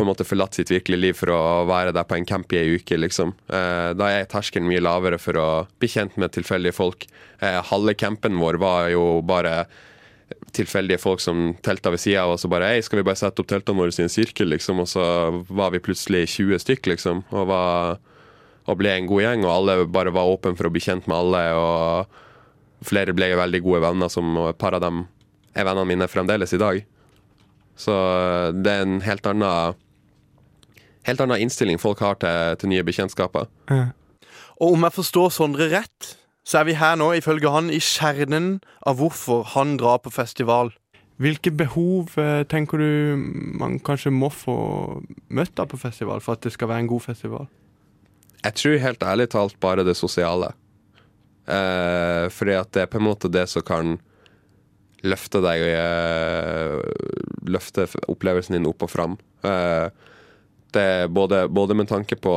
på 0.00 0.04
en 0.04 0.08
måte 0.08 0.24
forlatt 0.24 0.56
sitt 0.56 0.70
virkelige 0.70 1.02
liv 1.02 1.16
for 1.18 1.32
å 1.34 1.40
være 1.68 1.92
der 1.92 2.06
på 2.08 2.16
en 2.16 2.24
camp 2.24 2.52
i 2.54 2.60
ei 2.60 2.76
uke, 2.78 2.96
liksom. 2.96 3.34
Eh, 3.52 3.90
da 3.98 4.08
er 4.08 4.28
terskelen 4.30 4.68
mye 4.70 4.80
lavere 4.80 5.18
for 5.20 5.36
å 5.36 5.48
bli 5.82 5.90
kjent 5.92 6.16
med 6.16 6.32
tilfeldige 6.32 6.72
folk. 6.72 7.04
Eh, 7.42 7.58
halve 7.68 7.96
campen 7.98 8.38
vår 8.40 8.60
var 8.62 8.88
jo 8.94 9.20
bare 9.26 9.66
tilfeldige 10.54 11.02
folk 11.02 11.20
som 11.20 11.50
telta 11.66 11.92
ved 11.92 12.00
sida 12.00 12.24
av 12.24 12.36
oss 12.36 12.46
og 12.46 12.52
bare 12.54 12.70
Hei, 12.70 12.84
skal 12.86 13.00
vi 13.00 13.06
bare 13.06 13.18
sette 13.18 13.42
opp 13.42 13.50
teltene 13.50 13.82
våre 13.82 13.92
i 13.92 14.06
en 14.06 14.12
sirkel, 14.12 14.48
liksom? 14.54 14.80
Og 14.82 14.88
så 14.88 15.04
var 15.50 15.74
vi 15.74 15.82
plutselig 15.84 16.28
20 16.38 16.62
stykk, 16.64 16.92
liksom. 16.94 17.24
Og, 17.34 17.50
var, 17.50 18.00
og 18.68 18.78
ble 18.80 18.92
en 18.94 19.08
god 19.08 19.24
gjeng, 19.24 19.44
og 19.46 19.54
alle 19.54 19.76
bare 19.88 20.12
var 20.14 20.30
åpne 20.30 20.56
for 20.58 20.68
å 20.68 20.72
bli 20.74 20.82
kjent 20.84 21.08
med 21.10 21.16
alle. 21.16 21.42
Og 21.56 22.86
flere 22.86 23.14
ble 23.16 23.32
veldig 23.38 23.62
gode 23.64 23.82
venner, 23.86 24.12
som 24.12 24.28
og 24.36 24.52
et 24.52 24.60
par 24.60 24.76
av 24.76 24.84
dem 24.84 25.04
er 25.56 25.66
vennene 25.66 25.88
mine 25.88 26.10
fremdeles 26.10 26.52
i 26.54 26.60
dag. 26.60 26.82
Så 27.80 27.94
det 28.54 28.72
er 28.72 28.84
en 28.84 29.00
helt 29.04 29.26
annen 29.26 29.78
helt 31.08 31.22
annen 31.24 31.40
innstilling 31.40 31.80
folk 31.80 32.02
har 32.04 32.18
til, 32.20 32.56
til 32.60 32.72
nye 32.72 32.84
bekjentskaper. 32.86 33.48
Og 34.60 34.74
om 34.76 34.84
jeg 34.84 34.96
forstår 34.98 35.32
Sondre 35.32 35.70
rett, 35.72 36.10
så 36.44 36.60
er 36.60 36.68
vi 36.68 36.76
her 36.76 36.98
nå, 37.00 37.12
ifølge 37.16 37.52
han, 37.52 37.70
i 37.72 37.80
kjernen 37.80 38.58
av 38.86 39.00
hvorfor 39.00 39.46
han 39.54 39.78
drar 39.80 40.02
på 40.04 40.12
festival. 40.12 40.72
Hvilke 41.20 41.52
behov 41.52 42.14
eh, 42.20 42.42
tenker 42.48 42.80
du 42.80 43.16
man 43.60 43.76
kanskje 43.84 44.12
må 44.12 44.30
få 44.32 44.54
møtt 45.28 45.52
da 45.58 45.66
på 45.68 45.80
festival 45.80 46.22
for 46.24 46.36
at 46.36 46.46
det 46.46 46.54
skal 46.54 46.70
være 46.70 46.86
en 46.86 46.92
god 46.92 47.04
festival? 47.10 47.48
Jeg 48.40 48.56
tror 48.56 48.82
helt 48.82 49.02
ærlig 49.04 49.28
talt 49.34 49.58
bare 49.60 49.84
det 49.84 49.96
sosiale. 49.98 50.52
Eh, 51.50 52.26
fordi 52.32 52.56
at 52.56 52.70
det 52.72 52.84
er 52.84 52.92
på 52.92 53.00
en 53.00 53.08
måte 53.08 53.30
det 53.32 53.46
som 53.50 53.64
kan 53.66 53.98
løfte 55.06 55.40
deg 55.44 55.64
eh, 55.64 56.76
Løfte 57.50 57.86
opplevelsen 58.12 58.58
din 58.58 58.68
opp 58.68 58.84
og 58.84 58.92
fram. 58.92 59.16
Eh, 59.46 59.88
det 60.70 60.82
er 60.82 61.08
både, 61.10 61.46
både 61.48 61.74
med 61.74 61.88
tanke 61.90 62.16
på 62.20 62.34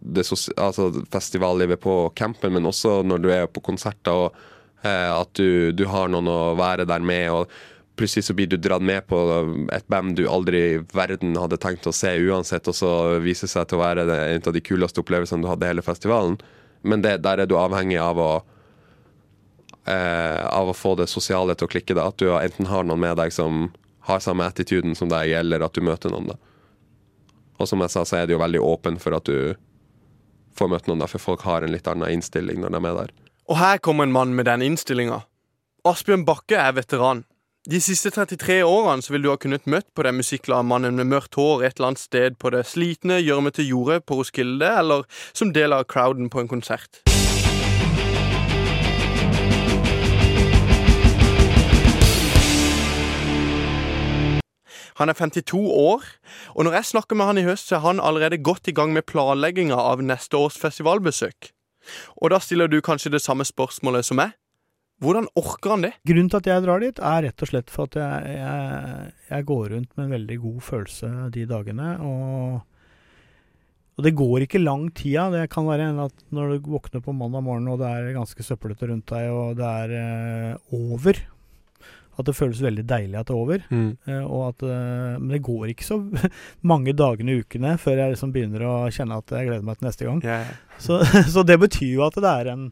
det 0.00 0.24
altså 0.56 0.86
festivallivet 1.12 1.80
på 1.80 1.94
campen, 2.16 2.54
men 2.54 2.66
også 2.66 3.00
når 3.04 3.20
du 3.20 3.28
er 3.34 3.50
på 3.52 3.60
konserter 3.60 4.16
og 4.16 4.38
eh, 4.82 5.10
at 5.12 5.34
du, 5.36 5.72
du, 5.76 5.84
har 5.90 6.08
noen 6.08 6.30
å 6.30 6.54
være 6.58 6.88
der 6.88 7.04
med. 7.04 7.28
og 7.34 7.50
Plutselig 8.00 8.24
så 8.24 8.34
blir 8.36 8.48
du 8.48 8.56
dratt 8.56 8.80
med 8.80 9.04
på 9.10 9.18
et 9.76 9.84
band 9.92 10.14
du 10.16 10.22
aldri 10.24 10.60
i 10.70 10.78
verden 10.96 11.34
hadde 11.36 11.58
tenkt 11.60 11.84
å 11.84 11.92
se 11.92 12.14
uansett, 12.16 12.70
og 12.70 12.76
så 12.78 12.92
viser 13.20 13.44
det 13.44 13.52
seg 13.52 13.66
til 13.68 13.76
å 13.76 13.82
være 13.82 14.06
en 14.08 14.46
av 14.48 14.56
de 14.56 14.62
kuleste 14.64 15.02
opplevelsene 15.02 15.44
du 15.44 15.50
hadde 15.50 15.68
hele 15.68 15.84
festivalen. 15.84 16.38
Men 16.80 17.04
det, 17.04 17.18
der 17.26 17.42
er 17.42 17.50
du 17.50 17.58
avhengig 17.60 17.98
av 18.00 18.16
å 18.16 18.30
eh, 19.84 20.46
av 20.46 20.70
å 20.72 20.76
få 20.76 20.94
det 20.96 21.10
sosiale 21.12 21.54
til 21.54 21.68
å 21.68 21.72
klikke. 21.74 21.96
Da. 21.96 22.08
At 22.08 22.20
du 22.20 22.30
enten 22.32 22.70
har 22.70 22.86
noen 22.88 23.02
med 23.04 23.18
deg 23.20 23.34
som 23.36 23.68
har 24.08 24.22
samme 24.24 24.48
attituden 24.48 24.96
som 24.96 25.10
deg, 25.12 25.32
eller 25.40 25.64
at 25.64 25.76
du 25.76 25.84
møter 25.84 26.12
noen. 26.12 26.32
da. 26.32 26.38
Og 27.60 27.68
som 27.68 27.82
jeg 27.84 27.92
sa, 27.92 28.04
så 28.08 28.20
er 28.20 28.26
det 28.26 28.36
jo 28.36 28.42
veldig 28.42 28.62
åpen 28.64 28.96
for 29.02 29.16
at 29.16 29.28
du 29.28 29.54
får 30.56 30.70
møte 30.72 30.90
noen, 30.90 31.02
da, 31.04 31.08
for 31.10 31.22
folk 31.22 31.44
har 31.44 31.62
en 31.64 31.74
litt 31.74 31.88
annen 31.88 32.10
innstilling 32.16 32.62
når 32.62 32.72
de 32.72 32.80
er 32.80 32.86
med 32.86 33.02
der. 33.02 33.12
Og 33.50 33.58
her 33.60 33.82
kommer 33.82 34.06
en 34.06 34.14
mann 34.14 34.32
med 34.36 34.48
den 34.48 34.64
innstillinga. 34.64 35.22
Asbjørn 35.88 36.24
Bakke 36.28 36.58
er 36.60 36.74
veteran. 36.76 37.24
De 37.68 37.76
siste 37.76 38.08
33 38.08 38.62
årene 38.64 39.04
så 39.04 39.12
vil 39.12 39.26
du 39.26 39.26
ha 39.28 39.34
kunnet 39.36 39.66
møtt 39.68 39.84
på 39.92 40.00
den 40.06 40.16
musikkglade 40.16 40.64
mannen 40.64 40.96
med 40.96 41.10
mørkt 41.10 41.36
hår 41.36 41.66
et 41.66 41.74
eller 41.76 41.90
annet 41.90 42.00
sted 42.00 42.38
på 42.40 42.48
det 42.54 42.62
slitne, 42.64 43.18
gjørmete 43.20 43.66
jordet 43.66 44.06
på 44.08 44.16
Roskilde, 44.16 44.64
eller 44.64 45.04
som 45.36 45.52
del 45.52 45.76
av 45.76 45.84
crowden 45.84 46.32
på 46.32 46.40
en 46.40 46.48
konsert. 46.48 47.02
Han 54.96 55.12
er 55.12 55.20
52 55.20 55.60
år, 55.60 56.08
og 56.56 56.64
når 56.64 56.80
jeg 56.80 56.92
snakker 56.94 57.20
med 57.20 57.28
han 57.28 57.44
i 57.44 57.44
høst, 57.44 57.68
så 57.68 57.76
er 57.76 57.84
han 57.90 58.00
allerede 58.00 58.40
godt 58.40 58.72
i 58.72 58.72
gang 58.72 58.96
med 58.96 59.04
planlegginga 59.04 59.76
av 59.76 60.00
neste 60.00 60.40
års 60.40 60.56
festivalbesøk. 60.56 61.52
Og 62.24 62.32
da 62.32 62.40
stiller 62.40 62.72
du 62.72 62.80
kanskje 62.80 63.12
det 63.12 63.20
samme 63.20 63.44
spørsmålet 63.44 64.08
som 64.08 64.16
meg. 64.24 64.39
Hvordan 65.00 65.28
orker 65.40 65.74
han 65.74 65.84
det? 65.86 65.94
Grunnen 66.08 66.28
til 66.28 66.40
at 66.42 66.48
jeg 66.50 66.64
drar 66.66 66.82
dit, 66.82 66.98
er 67.00 67.22
rett 67.24 67.44
og 67.44 67.48
slett 67.48 67.72
for 67.72 67.88
at 67.88 67.96
jeg, 67.96 68.34
jeg, 68.36 69.12
jeg 69.30 69.46
går 69.48 69.70
rundt 69.74 69.94
med 69.96 70.04
en 70.04 70.14
veldig 70.18 70.36
god 70.42 70.60
følelse 70.66 71.12
de 71.36 71.46
dagene. 71.48 71.94
Og, 72.04 72.60
og 73.96 74.06
det 74.06 74.14
går 74.20 74.44
ikke 74.44 74.60
lang 74.60 74.90
tida. 74.96 75.30
Det 75.32 75.46
kan 75.54 75.68
være 75.70 75.88
at 76.04 76.24
når 76.36 76.52
du 76.52 76.72
våkner 76.76 77.04
på 77.04 77.16
mandag 77.16 77.46
morgen 77.48 77.72
og 77.72 77.80
det 77.80 77.88
er 77.88 78.16
ganske 78.18 78.44
søppelete 78.44 78.90
rundt 78.92 79.08
deg, 79.12 79.30
og 79.32 79.56
det 79.60 79.74
er 79.84 79.96
eh, 80.02 80.74
over 80.76 81.24
at 82.20 82.28
det 82.28 82.36
føles 82.36 82.60
veldig 82.60 82.84
deilig 82.88 83.18
at 83.18 83.28
det 83.28 83.34
er 83.34 83.40
over. 83.40 83.64
Mm. 83.70 83.90
Eh, 84.04 84.24
og 84.24 84.42
at, 84.50 84.64
eh, 84.66 85.16
men 85.16 85.32
det 85.32 85.42
går 85.46 85.72
ikke 85.72 85.86
så 85.86 86.00
mange 86.72 86.94
dagene 86.96 87.34
i 87.34 87.44
ukene 87.44 87.76
før 87.80 88.02
jeg 88.02 88.14
liksom 88.14 88.34
begynner 88.34 88.66
å 88.68 88.74
kjenne 88.92 89.20
at 89.20 89.34
jeg 89.36 89.48
gleder 89.48 89.66
meg 89.66 89.80
til 89.80 89.88
neste 89.88 90.08
gang. 90.08 90.20
Yeah. 90.26 90.52
Så, 90.76 91.00
så, 91.34 91.44
det 91.46 91.60
betyr 91.62 91.94
jo 91.96 92.06
at 92.06 92.18
det 92.20 92.34
er 92.34 92.52
en 92.54 92.68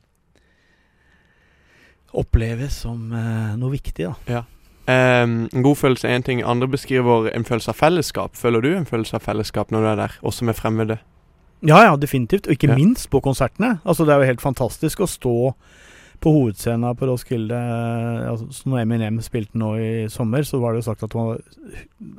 Oppleves 2.17 2.81
som 2.85 3.11
uh, 3.12 3.57
noe 3.59 3.75
viktig, 3.75 4.09
da. 4.09 4.15
Ja. 4.29 4.45
Um, 4.88 5.43
en 5.53 5.65
god 5.67 5.77
følelse 5.77 6.09
er 6.09 6.17
én 6.17 6.25
ting. 6.25 6.41
Andre 6.41 6.69
beskriver 6.73 7.29
en 7.35 7.45
følelse 7.45 7.75
av 7.75 7.77
fellesskap. 7.77 8.37
Føler 8.37 8.65
du 8.65 8.71
en 8.73 8.88
følelse 8.88 9.19
av 9.19 9.27
fellesskap 9.27 9.75
når 9.75 9.85
du 9.85 9.88
er 9.91 10.00
der, 10.00 10.15
også 10.23 10.49
med 10.49 10.57
fremmede? 10.57 10.97
Ja, 11.61 11.83
ja, 11.85 11.97
definitivt. 12.00 12.47
Og 12.47 12.57
ikke 12.57 12.71
ja. 12.71 12.79
minst 12.79 13.11
på 13.12 13.21
konsertene. 13.21 13.79
Altså, 13.85 14.07
det 14.07 14.15
er 14.15 14.23
jo 14.23 14.31
helt 14.31 14.45
fantastisk 14.45 15.05
å 15.05 15.11
stå 15.11 15.37
på 16.19 16.33
hovedscenen 16.35 16.97
på 16.99 17.07
Roskilde 17.07 17.59
altså 18.27 18.67
Når 18.67 18.81
Eminem 18.81 19.21
spilte 19.23 19.59
nå 19.61 19.75
i 19.79 19.91
sommer, 20.11 20.43
så 20.43 20.59
var 20.59 20.75
det 20.75 20.83
jo 20.83 20.88
sagt 20.88 21.05
at, 21.07 21.15
var, 21.15 21.38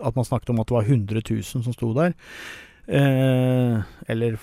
at 0.05 0.15
man 0.15 0.27
snakket 0.27 0.53
om 0.53 0.61
at 0.61 0.69
det 0.69 0.77
var 0.77 0.87
100 0.87 1.23
000 1.25 1.43
som 1.65 1.75
sto 1.75 1.91
der. 1.97 2.15
Eh, 2.87 3.75
eller 4.07 4.39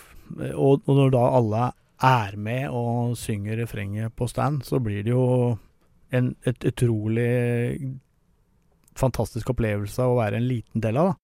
og, 0.54 0.82
og, 0.84 0.92
når 0.92 1.14
da 1.14 1.24
alle 1.38 1.64
er 2.02 2.36
med 2.36 2.68
og 2.68 3.16
synger 3.16 3.62
refrenget 3.62 4.12
på 4.16 4.26
stand, 4.26 4.62
så 4.62 4.78
blir 4.78 5.02
det 5.02 5.10
jo 5.10 5.56
en 6.12 6.36
et 6.46 6.64
utrolig 6.64 7.96
fantastisk 8.96 9.50
opplevelse 9.50 10.02
å 10.02 10.16
være 10.16 10.36
en 10.36 10.48
liten 10.48 10.80
del 10.80 10.96
av, 10.96 11.12
da. 11.12 11.14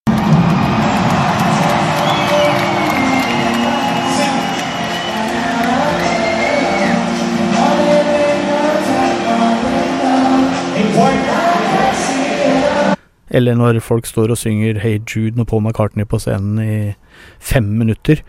Eller 13.33 13.55
når 13.57 13.79
folk 13.81 14.05
står 14.07 14.35
og 14.35 14.37
synger 14.37 14.79
Hey 14.83 14.99
Jude 15.09 15.37
når 15.37 15.45
Paul 15.49 15.63
McCartney 15.63 16.05
på 16.05 16.19
scenen 16.21 16.59
i 16.61 16.93
fem 17.41 17.65
minutter. 17.65 18.21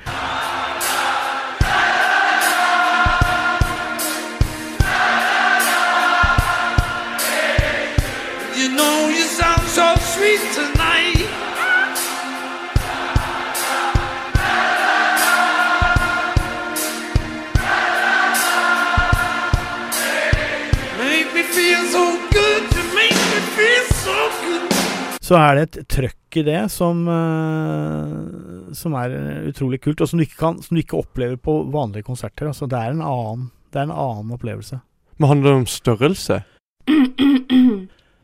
Så 25.34 25.40
er 25.42 25.58
det 25.58 25.64
et 25.66 25.90
trøkk 25.90 26.38
i 26.38 26.46
det 26.46 26.60
som, 26.70 27.00
uh, 27.10 28.70
som 28.78 28.94
er 29.00 29.16
utrolig 29.50 29.80
kult, 29.82 30.04
og 30.04 30.10
som 30.10 30.22
du, 30.22 30.28
kan, 30.30 30.60
som 30.62 30.78
du, 30.78 30.84
ikke 30.84 31.00
opplever 31.00 31.40
på 31.42 31.56
vanlige 31.74 32.06
konserter. 32.06 32.52
Altså, 32.52 32.70
det, 32.70 32.78
er 32.78 32.94
en 32.94 33.02
annen, 33.02 33.48
det 33.74 33.82
er 33.82 33.88
en 33.88 33.96
annen 33.96 34.34
opplevelse. 34.36 34.78
Men 35.18 35.32
handler 35.32 35.50
det 35.50 35.62
om 35.64 35.70
størrelse? 35.70 36.42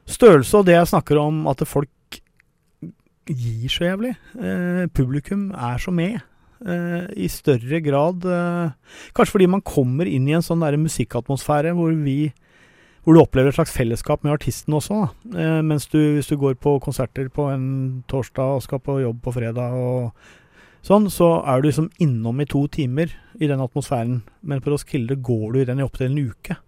Størrelse 0.09 0.57
og 0.57 0.65
det 0.65 0.73
jeg 0.73 0.89
snakker 0.89 1.19
om, 1.21 1.43
at 1.49 1.61
folk 1.69 2.19
gir 3.29 3.69
så 3.73 3.89
jævlig. 3.89 4.13
Uh, 4.37 4.85
publikum 4.93 5.49
er 5.53 5.81
så 5.81 5.93
med. 5.93 6.19
Uh, 6.59 7.09
I 7.15 7.29
større 7.31 7.77
grad 7.79 8.25
Kanskje 9.15 9.31
fordi 9.31 9.45
man 9.47 9.61
kommer 9.63 10.09
inn 10.11 10.25
i 10.27 10.33
en 10.35 10.43
sånn 10.43 10.59
der 10.59 10.75
musikkatmosfære 10.75 11.71
hvor 11.77 11.93
vi 12.03 12.33
hvor 13.09 13.17
du 13.17 13.23
opplever 13.23 13.49
et 13.49 13.57
slags 13.57 13.71
fellesskap 13.73 14.21
med 14.21 14.35
artisten 14.35 14.75
også. 14.77 15.07
Eh, 15.33 15.63
mens 15.65 15.87
du, 15.89 15.97
hvis 16.13 16.27
du 16.29 16.35
går 16.37 16.59
på 16.61 16.75
konserter 16.77 17.25
på 17.33 17.47
en 17.49 18.03
torsdag 18.05 18.59
og 18.59 18.61
skal 18.61 18.83
på 18.85 18.99
jobb 19.01 19.23
på 19.25 19.33
fredag 19.33 19.73
og 19.73 20.11
sånn, 20.85 21.07
så 21.09 21.39
er 21.41 21.57
du 21.57 21.71
liksom 21.71 21.89
innom 22.05 22.37
i 22.37 22.45
to 22.45 22.67
timer 22.69 23.09
i 23.41 23.49
den 23.49 23.65
atmosfæren. 23.65 24.21
Men 24.45 24.61
på 24.61 24.75
Roskilde 24.75 25.17
går 25.25 25.47
du 25.55 25.59
i 25.63 25.65
den 25.65 25.81
i 25.81 25.87
opptil 25.87 26.11
en 26.11 26.21
uke. 26.21 26.59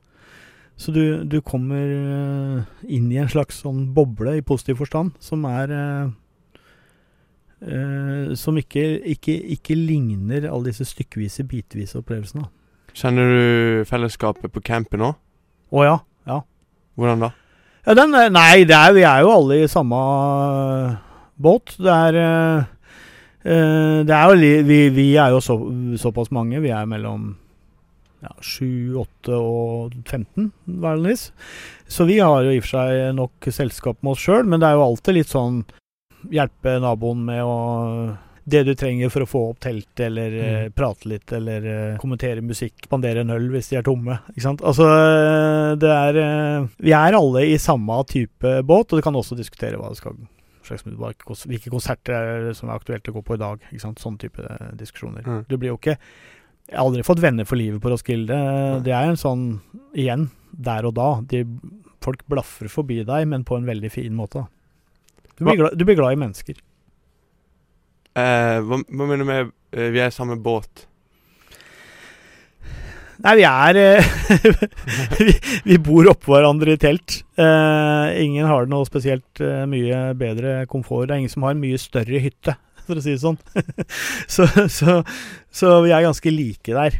Så 0.81 0.89
du, 0.89 1.21
du, 1.29 1.37
kommer 1.45 1.93
eh, 1.93 2.73
inn 2.89 3.13
i 3.13 3.21
en 3.21 3.29
slags 3.29 3.61
sånn 3.61 3.91
boble 3.93 4.39
i 4.39 4.41
positiv 4.41 4.81
forstand, 4.81 5.13
som 5.21 5.45
er 5.45 5.77
eh, 5.77 6.11
eh, 7.69 8.33
som 8.33 8.57
ikke, 8.57 8.87
ikke, 9.13 9.37
ikke 9.61 9.77
ligner 9.77 10.49
alle 10.49 10.71
disse 10.73 10.89
stykkevise, 10.89 11.45
bitvise 11.45 12.01
opplevelsene. 12.01 12.49
Kjenner 12.97 13.29
du 13.29 13.43
fellesskapet 13.85 14.49
på 14.49 14.71
campen 14.73 15.05
òg? 15.05 15.19
Å 15.69 15.85
ja. 15.85 15.99
Hvordan 16.95 17.25
da? 17.27 17.31
Ja, 17.87 17.95
den, 17.97 18.13
er- 18.15 18.29
nei, 18.33 18.63
er, 18.77 18.93
vi 18.93 19.01
er 19.07 19.23
jo 19.25 19.31
alle 19.33 19.61
i 19.63 19.67
samme 19.71 19.97
øh, 19.97 20.95
båt. 21.41 21.75
Det 21.81 21.91
er 21.95 22.17
øh, 22.21 22.63
Det 24.05 24.15
er 24.15 24.25
jo 24.29 24.35
vi, 24.67 24.79
vi 24.93 25.07
er 25.15 25.29
jo 25.33 25.39
så, 25.41 25.55
såpass 25.97 26.31
mange. 26.31 26.61
Vi 26.61 26.69
er 26.69 26.85
mellom 26.85 27.31
ja, 28.21 28.29
7, 28.41 28.97
8 29.01 29.33
og 29.33 29.93
15, 30.05 30.51
vanligvis. 30.67 31.31
Så 31.89 32.05
vi 32.05 32.19
har 32.21 32.43
jo 32.45 32.51
i 32.53 32.59
og 32.61 32.63
for 32.67 32.75
seg 32.77 33.15
nok 33.17 33.49
selskap 33.51 33.97
med 34.03 34.11
oss 34.13 34.21
sjøl, 34.27 34.45
men 34.45 34.61
det 34.61 34.69
er 34.69 34.77
jo 34.77 34.85
alltid 34.85 35.17
litt 35.17 35.31
sånn 35.31 35.63
Hjelpe 36.29 36.75
naboen 36.83 37.23
med 37.25 37.39
å 37.41 37.53
det 38.43 38.63
du 38.65 38.71
trenger 38.75 39.11
for 39.13 39.23
å 39.23 39.29
få 39.29 39.41
opp 39.51 39.59
teltet, 39.61 40.07
eller 40.07 40.33
mm. 40.33 40.73
prate 40.73 41.09
litt, 41.11 41.31
eller 41.37 41.65
eh, 41.69 41.97
kommentere 42.01 42.41
musikk, 42.41 42.87
spandere 42.87 43.21
en 43.21 43.33
øl 43.35 43.49
hvis 43.53 43.69
de 43.71 43.77
er 43.79 43.85
tomme. 43.85 44.17
Ikke 44.33 44.45
sant? 44.47 44.63
Altså, 44.65 44.87
eh, 44.89 45.73
det 45.81 45.91
er 45.93 46.21
eh, 46.23 46.69
Vi 46.81 46.95
er 46.97 47.17
alle 47.17 47.45
i 47.51 47.57
samme 47.61 47.99
type 48.09 48.55
båt, 48.65 48.89
og 48.89 49.01
du 49.01 49.05
kan 49.05 49.17
også 49.17 49.37
diskutere 49.37 49.79
hva 49.79 49.91
det 49.91 50.01
skal 50.01 50.17
hvilke 50.71 51.71
konserter 51.73 52.13
er 52.15 52.43
det 52.45 52.51
som 52.55 52.69
er 52.69 52.77
aktuelt 52.77 53.07
å 53.09 53.13
gå 53.17 53.23
på 53.27 53.35
i 53.35 53.41
dag. 53.41 53.63
Ikke 53.71 53.83
sant? 53.83 53.99
Sånne 53.99 54.21
type 54.21 54.45
eh, 54.45 54.69
diskusjoner. 54.79 55.25
Mm. 55.25 55.41
Du 55.49 55.57
blir 55.57 55.73
jo 55.73 55.79
ikke 55.79 55.97
Jeg 55.97 56.77
har 56.77 56.85
aldri 56.85 57.03
fått 57.03 57.19
venner 57.19 57.47
for 57.49 57.59
livet 57.59 57.81
på 57.83 57.91
Roskilde. 57.91 58.37
Det 58.85 58.93
er 58.95 59.09
en 59.09 59.19
sånn 59.19 59.45
Igjen, 59.91 60.29
der 60.51 60.87
og 60.87 60.95
da. 60.95 61.09
De, 61.27 61.43
folk 62.01 62.23
blaffer 62.31 62.71
forbi 62.71 63.01
deg, 63.03 63.27
men 63.27 63.43
på 63.43 63.57
en 63.57 63.67
veldig 63.67 63.91
fin 63.91 64.15
måte. 64.15 64.45
Du 65.35 65.43
blir, 65.43 65.57
glad, 65.57 65.75
du 65.75 65.83
blir 65.85 65.97
glad 65.97 66.15
i 66.15 66.21
mennesker. 66.21 66.61
Eh, 68.17 68.57
hva, 68.67 68.81
hva 68.83 69.05
mener 69.07 69.21
du 69.23 69.27
med 69.29 69.51
eh, 69.71 69.89
vi 69.93 70.01
er 70.03 70.09
i 70.11 70.15
samme 70.15 70.35
båt? 70.43 70.87
Nei, 73.21 73.35
vi 73.37 73.43
er 73.45 73.77
eh, 73.77 74.07
vi, 75.27 75.33
vi 75.67 75.77
bor 75.83 76.07
oppå 76.09 76.33
hverandre 76.33 76.73
i 76.73 76.79
telt. 76.81 77.19
Eh, 77.37 78.07
ingen 78.23 78.47
har 78.49 78.65
det 78.65 78.73
noe 78.73 78.87
spesielt 78.89 79.41
eh, 79.45 79.61
mye 79.69 80.07
bedre 80.17 80.63
komfort. 80.71 81.07
Det 81.07 81.15
er 81.15 81.21
ingen 81.21 81.33
som 81.33 81.45
har 81.45 81.53
en 81.53 81.61
mye 81.61 81.77
større 81.81 82.21
hytte, 82.23 82.55
for 82.87 82.97
å 82.97 83.03
si 83.05 83.13
det 83.13 83.21
sånn. 83.21 83.37
så, 84.33 84.47
så, 84.73 84.97
så 85.53 85.75
vi 85.85 85.93
er 85.93 86.07
ganske 86.07 86.33
like 86.33 86.73
der. 86.73 86.97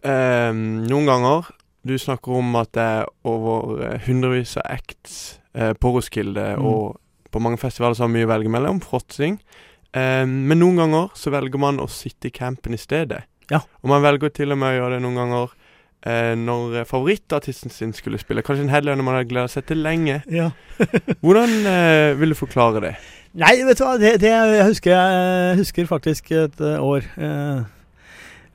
Eh, 0.00 0.50
noen 0.56 1.04
ganger 1.10 1.50
Du 1.84 1.92
snakker 2.00 2.38
om 2.40 2.54
at 2.60 2.70
det 2.76 2.82
er 2.98 3.06
over 3.28 3.98
hundrevis 4.06 4.56
av 4.60 4.66
acts 4.76 5.14
på 5.54 5.90
Roskilde, 5.94 6.42
Mm. 6.60 6.66
og 6.68 6.98
på 7.32 7.40
mange 7.42 7.58
festivaler 7.62 7.94
så 7.96 8.04
har 8.04 8.10
vi 8.10 8.18
mye 8.18 8.26
å 8.26 8.30
velge 8.34 8.50
mellom. 8.52 8.78
Fråtsing. 8.84 9.38
Eh, 9.96 10.26
men 10.26 10.60
noen 10.60 10.78
ganger 10.80 11.10
så 11.18 11.32
velger 11.34 11.62
man 11.62 11.80
å 11.82 11.88
sitte 11.90 12.30
i 12.30 12.34
campen 12.34 12.76
i 12.76 12.80
stedet. 12.80 13.24
Ja. 13.50 13.64
Og 13.82 13.90
man 13.90 14.04
velger 14.04 14.30
til 14.34 14.54
og 14.54 14.60
med 14.60 14.74
å 14.74 14.78
gjøre 14.78 14.96
det 14.96 15.04
noen 15.04 15.18
ganger 15.18 15.54
eh, 16.06 16.34
når 16.38 16.84
favorittartisten 16.88 17.72
sin 17.74 17.94
skulle 17.96 18.20
spille. 18.22 18.44
Kanskje 18.46 18.68
en 18.68 18.74
headliner 18.74 19.06
man 19.06 19.18
har 19.18 19.28
gleda 19.28 19.50
seg 19.50 19.66
til 19.70 19.82
lenge. 19.84 20.20
Ja. 20.30 20.50
Hvordan 21.24 21.56
eh, 21.66 22.12
vil 22.20 22.34
du 22.34 22.38
forklare 22.38 22.84
det? 22.86 22.94
Nei, 23.40 23.60
vet 23.62 23.78
du 23.78 23.84
hva, 23.86 23.94
det, 24.00 24.16
det 24.22 24.30
jeg 24.32 24.66
husker 24.66 24.90
jeg 24.90 25.58
husker 25.60 25.86
faktisk 25.90 26.32
et 26.34 26.62
eh, 26.66 26.82
år. 26.82 27.06
Eh, 27.14 27.62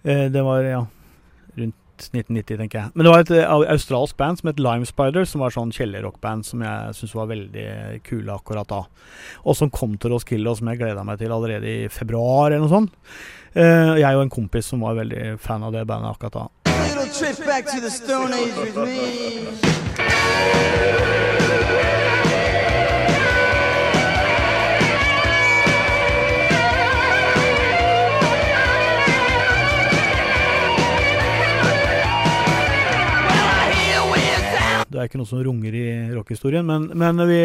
eh, 0.04 0.28
det 0.32 0.44
var, 0.44 0.68
ja 0.68 0.84
Rundt 1.56 1.78
1990, 1.98 2.58
tenker 2.60 2.80
jeg. 2.80 2.92
Men 2.94 3.08
det 3.08 3.14
var 3.14 3.24
et 3.24 3.34
eh, 3.36 3.54
australsk 3.74 4.18
band 4.20 4.42
som 4.42 4.50
het 4.52 4.62
Lime 4.62 4.88
Spider, 4.90 5.24
som 5.30 5.44
var 5.44 5.56
sånn 5.56 5.74
kjellerrockband 5.76 6.48
som 6.48 6.64
jeg 6.66 6.98
syntes 6.98 7.16
var 7.18 7.32
veldig 7.32 7.68
kule 8.08 8.36
akkurat 8.36 8.70
da. 8.72 8.82
Og 9.46 9.58
som 9.58 9.72
kom 9.74 9.98
til 9.98 10.12
Roskilde, 10.16 10.50
og 10.52 10.60
som 10.60 10.70
jeg 10.72 10.82
gleda 10.84 11.06
meg 11.08 11.22
til 11.22 11.34
allerede 11.36 11.68
i 11.70 11.90
februar 11.92 12.52
eller 12.52 12.66
noe 12.66 12.76
sånt. 12.76 12.92
Uh, 13.56 13.96
jeg 13.96 14.12
og 14.18 14.26
en 14.26 14.34
kompis 14.34 14.68
som 14.68 14.82
var 14.84 14.98
veldig 14.98 15.38
fan 15.40 15.64
av 15.64 15.72
det 15.72 15.86
bandet 15.88 16.12
akkurat 16.12 16.36
da. 16.36 16.46
Little 16.86 17.08
trip 17.08 17.40
back 17.48 17.66
to 17.72 17.80
the 17.80 17.90
Stone 17.90 18.34
Age 18.34 18.56
with 18.60 18.76
me. 18.76 19.06
Er 35.06 35.12
ikke 35.12 35.22
noe 35.22 35.30
som 35.30 35.44
runger 35.46 35.76
i 35.78 35.86
rockehistorien, 36.16 36.66
men, 36.68 36.90
men 36.98 37.28
vi 37.30 37.42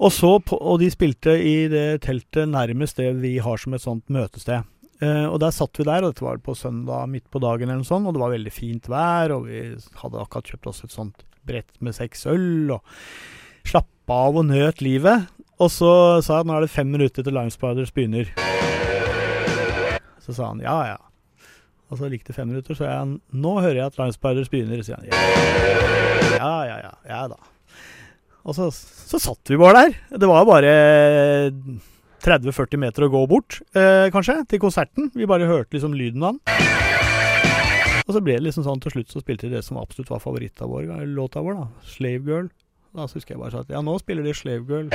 og, 0.00 0.12
så 0.16 0.38
på, 0.40 0.56
og 0.56 0.78
de 0.80 0.88
spilte 0.92 1.34
i 1.36 1.68
det 1.68 2.00
teltet 2.06 2.48
nærmest 2.48 2.96
det 2.96 3.10
vi 3.20 3.34
har 3.42 3.60
som 3.60 3.74
et 3.76 3.84
sånt 3.84 4.06
møtested. 4.08 4.64
Eh, 5.00 5.26
og 5.26 5.38
der 5.42 5.52
satt 5.52 5.76
vi 5.76 5.84
der, 5.84 6.04
og 6.04 6.14
dette 6.14 6.24
var 6.24 6.40
på 6.44 6.54
søndag 6.56 7.08
midt 7.12 7.26
på 7.32 7.40
dagen, 7.40 7.68
eller 7.68 7.82
noe 7.82 7.88
sånt, 7.88 8.08
og 8.08 8.16
det 8.16 8.22
var 8.22 8.32
veldig 8.32 8.52
fint 8.52 8.88
vær, 8.88 9.34
og 9.36 9.48
vi 9.48 9.62
hadde 10.00 10.22
akkurat 10.22 10.52
kjøpt 10.52 10.70
oss 10.72 10.82
et 10.84 10.96
sånt 10.96 11.24
brett 11.48 11.70
med 11.84 11.96
seks 11.96 12.24
øl, 12.32 12.72
og 12.76 13.68
slappa 13.68 14.22
av 14.28 14.40
og 14.40 14.48
nøt 14.48 14.80
livet. 14.84 15.28
Og 15.60 15.68
så 15.72 15.92
sa 16.24 16.38
jeg 16.38 16.46
at 16.46 16.48
nå 16.48 16.56
er 16.56 16.64
det 16.64 16.72
fem 16.72 16.88
minutter 16.88 17.24
til 17.24 17.36
Lime 17.36 17.52
Spiders 17.52 17.92
begynner. 17.92 18.32
Så 20.24 20.36
sa 20.36 20.52
han 20.52 20.64
ja, 20.64 20.78
ja. 20.94 21.00
Og 21.90 21.98
så 21.98 22.08
det 22.08 22.36
fem 22.36 22.48
minutter, 22.48 22.72
så 22.72 22.84
sa 22.84 22.94
jeg 22.94 23.18
nå 23.36 23.56
hører 23.60 23.82
jeg 23.82 23.90
at 23.92 24.00
Lime 24.00 24.16
Spiders 24.16 24.52
begynner. 24.52 24.84
Sier 24.86 25.00
han 25.00 25.10
ja. 25.10 26.09
Ja, 26.36 26.54
ja, 26.68 26.76
ja. 26.84 26.92
Ja 27.08 27.22
da. 27.32 27.38
Og 28.46 28.56
så, 28.56 28.70
så 28.72 29.20
satt 29.20 29.50
vi 29.52 29.58
bare 29.60 29.84
der. 29.84 29.96
Det 30.22 30.28
var 30.28 30.46
bare 30.48 30.70
30-40 32.24 32.80
meter 32.80 33.06
å 33.06 33.10
gå 33.12 33.20
bort, 33.28 33.60
eh, 33.76 34.08
kanskje, 34.12 34.40
til 34.48 34.60
konserten. 34.62 35.10
Vi 35.16 35.28
bare 35.28 35.48
hørte 35.48 35.76
liksom 35.76 35.96
lyden 35.96 36.24
av 36.24 36.38
den. 36.38 36.68
Og 38.06 38.16
så 38.16 38.22
ble 38.24 38.34
det 38.38 38.48
liksom 38.48 38.64
sånn 38.66 38.80
til 38.82 38.96
slutt 38.96 39.12
så 39.12 39.22
spilte 39.22 39.46
de 39.46 39.54
det 39.54 39.62
som 39.62 39.78
absolutt 39.78 40.10
var 40.10 40.22
favoritten 40.22 40.66
vår, 40.66 40.88
låta 41.14 41.42
vår, 41.44 41.60
da. 41.60 41.68
'Slave 41.86 42.26
Girl'. 42.26 42.50
Da 42.96 43.06
husker 43.06 43.36
jeg 43.36 43.40
bare 43.40 43.62
at 43.62 43.70
ja, 43.70 43.80
nå 43.86 43.94
spiller 44.00 44.26
de 44.26 44.34
'Slave 44.34 44.66
Girl'. 44.66 44.90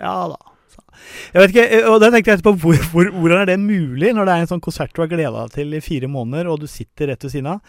Ja 0.00 0.14
da. 0.32 0.38
Sa- 0.74 1.02
Jeg 1.34 1.40
vet 1.42 1.54
ikke, 1.54 1.66
eh, 1.78 1.88
og 1.90 1.98
da 2.02 2.10
tenkte 2.12 2.32
jeg 2.32 2.40
etterpå, 2.40 2.54
hvor, 2.64 2.80
hvor, 2.92 3.10
hvordan 3.22 3.42
er 3.44 3.50
det 3.52 3.58
mulig 3.62 4.12
når 4.14 4.28
det 4.28 4.34
er 4.36 4.44
en 4.44 4.50
sånn 4.54 4.64
konsert 4.68 4.92
du 4.94 5.00
har 5.04 5.10
gleda 5.12 5.32
deg 5.46 5.54
til 5.56 5.74
i 5.78 5.82
fire 5.84 6.10
måneder, 6.10 6.50
og 6.52 6.60
du 6.62 6.68
sitter 6.70 7.12
rett 7.12 7.24
ved 7.26 7.32
siden 7.34 7.52
av? 7.54 7.60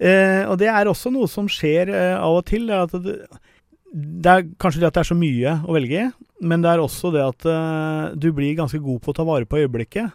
Eh, 0.00 0.42
og 0.50 0.58
det 0.60 0.68
er 0.72 0.90
også 0.90 1.12
noe 1.14 1.30
som 1.30 1.48
skjer 1.50 1.90
eh, 1.94 2.14
av 2.18 2.40
og 2.42 2.46
til. 2.50 2.68
At 2.74 2.92
det, 3.04 3.18
det 3.94 4.32
er 4.34 4.46
kanskje 4.60 4.82
det 4.84 4.90
at 4.90 4.98
det 4.98 5.04
er 5.06 5.12
så 5.14 5.18
mye 5.18 5.58
å 5.64 5.74
velge 5.78 6.06
i, 6.06 6.08
men 6.44 6.62
det 6.62 6.70
er 6.74 6.82
også 6.84 7.10
det 7.14 7.24
at 7.24 7.46
eh, 7.50 8.16
du 8.20 8.28
blir 8.36 8.52
ganske 8.58 8.78
god 8.84 9.00
på 9.02 9.14
å 9.14 9.16
ta 9.16 9.24
vare 9.26 9.48
på 9.48 9.62
øyeblikket. 9.62 10.12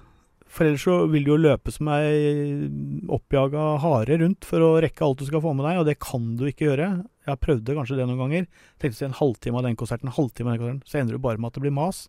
For 0.53 0.67
ellers 0.69 0.83
så 0.85 0.99
vil 1.09 1.23
du 1.25 1.31
jo 1.31 1.39
løpe 1.41 1.71
som 1.73 1.87
ei 1.89 2.67
oppjaga 3.09 3.63
hare 3.81 4.19
rundt 4.21 4.45
for 4.45 4.61
å 4.61 4.75
rekke 4.83 5.01
alt 5.01 5.23
du 5.23 5.25
skal 5.25 5.41
få 5.41 5.53
med 5.57 5.65
deg, 5.65 5.79
og 5.81 5.87
det 5.89 5.95
kan 6.03 6.27
du 6.37 6.43
ikke 6.51 6.67
gjøre. 6.67 6.89
Jeg 7.23 7.31
har 7.31 7.39
prøvd 7.39 7.71
kanskje 7.77 7.97
det 7.97 8.05
noen 8.09 8.19
ganger. 8.19 8.45
Tenkte 8.81 8.97
å 8.97 8.99
si 8.99 9.07
en 9.07 9.17
halvtime 9.17 9.59
av 9.59 9.65
den 9.67 9.79
konserten, 9.79 10.11
en 10.11 10.17
halvtime 10.17 10.51
av 10.51 10.55
den 10.57 10.61
konserten, 10.63 10.91
så 10.91 10.99
ender 10.99 11.15
du 11.15 11.23
bare 11.23 11.39
med 11.39 11.51
at 11.51 11.57
det 11.57 11.63
blir 11.63 11.75
mas. 11.75 12.05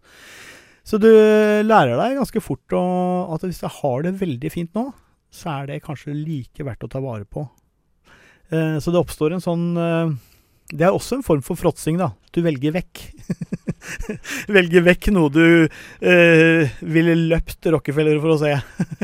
Så 0.84 0.98
du 1.00 1.08
lærer 1.64 1.96
deg 1.96 2.18
ganske 2.18 2.42
fort 2.44 2.74
at 2.76 3.46
hvis 3.46 3.62
jeg 3.64 3.72
har 3.78 4.04
det 4.04 4.18
veldig 4.20 4.50
fint 4.52 4.74
nå, 4.76 4.88
så 5.34 5.58
er 5.58 5.70
det 5.70 5.84
kanskje 5.86 6.14
like 6.14 6.66
verdt 6.66 6.84
å 6.86 6.90
ta 6.90 7.00
vare 7.02 7.26
på. 7.26 7.46
Eh, 8.52 8.78
så 8.82 8.92
det 8.92 9.00
oppstår 9.00 9.34
en 9.34 9.42
sånn 9.42 9.62
eh, 9.80 10.10
Det 10.74 10.84
er 10.84 10.92
også 10.92 11.18
en 11.18 11.24
form 11.26 11.42
for 11.46 11.58
fråtsing, 11.58 11.96
da. 12.00 12.10
Du 12.34 12.42
velger 12.44 12.74
vekk. 12.74 13.02
velger 14.56 14.84
vekk 14.84 15.08
noe 15.14 15.32
du 15.32 15.46
eh, 15.64 16.74
ville 16.82 17.16
løpt 17.32 17.70
Rockefeller 17.72 18.20
for 18.22 18.34
å 18.34 18.40
se. 18.42 18.52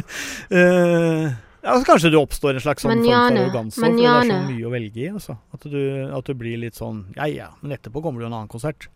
eh, 0.60 1.30
ja, 1.62 1.74
så 1.76 1.84
kanskje 1.84 2.10
det 2.14 2.20
oppstår 2.20 2.56
en 2.56 2.64
slags 2.64 2.82
sånn 2.86 2.96
form 2.96 3.04
for 3.04 3.38
arroganse, 3.40 3.80
for 3.80 3.98
det 3.98 4.06
er 4.08 4.30
så 4.30 4.38
mye 4.48 4.66
å 4.68 4.72
velge 4.72 5.02
i. 5.04 5.10
Altså. 5.12 5.36
At, 5.54 5.66
du, 5.72 5.80
at 6.16 6.30
du 6.30 6.34
blir 6.40 6.56
litt 6.62 6.78
sånn 6.78 7.02
Ja 7.18 7.26
ja, 7.30 7.50
men 7.60 7.76
etterpå 7.76 8.02
kommer 8.04 8.20
det 8.22 8.26
jo 8.28 8.30
en 8.32 8.38
annen 8.40 8.52
konsert. 8.52 8.88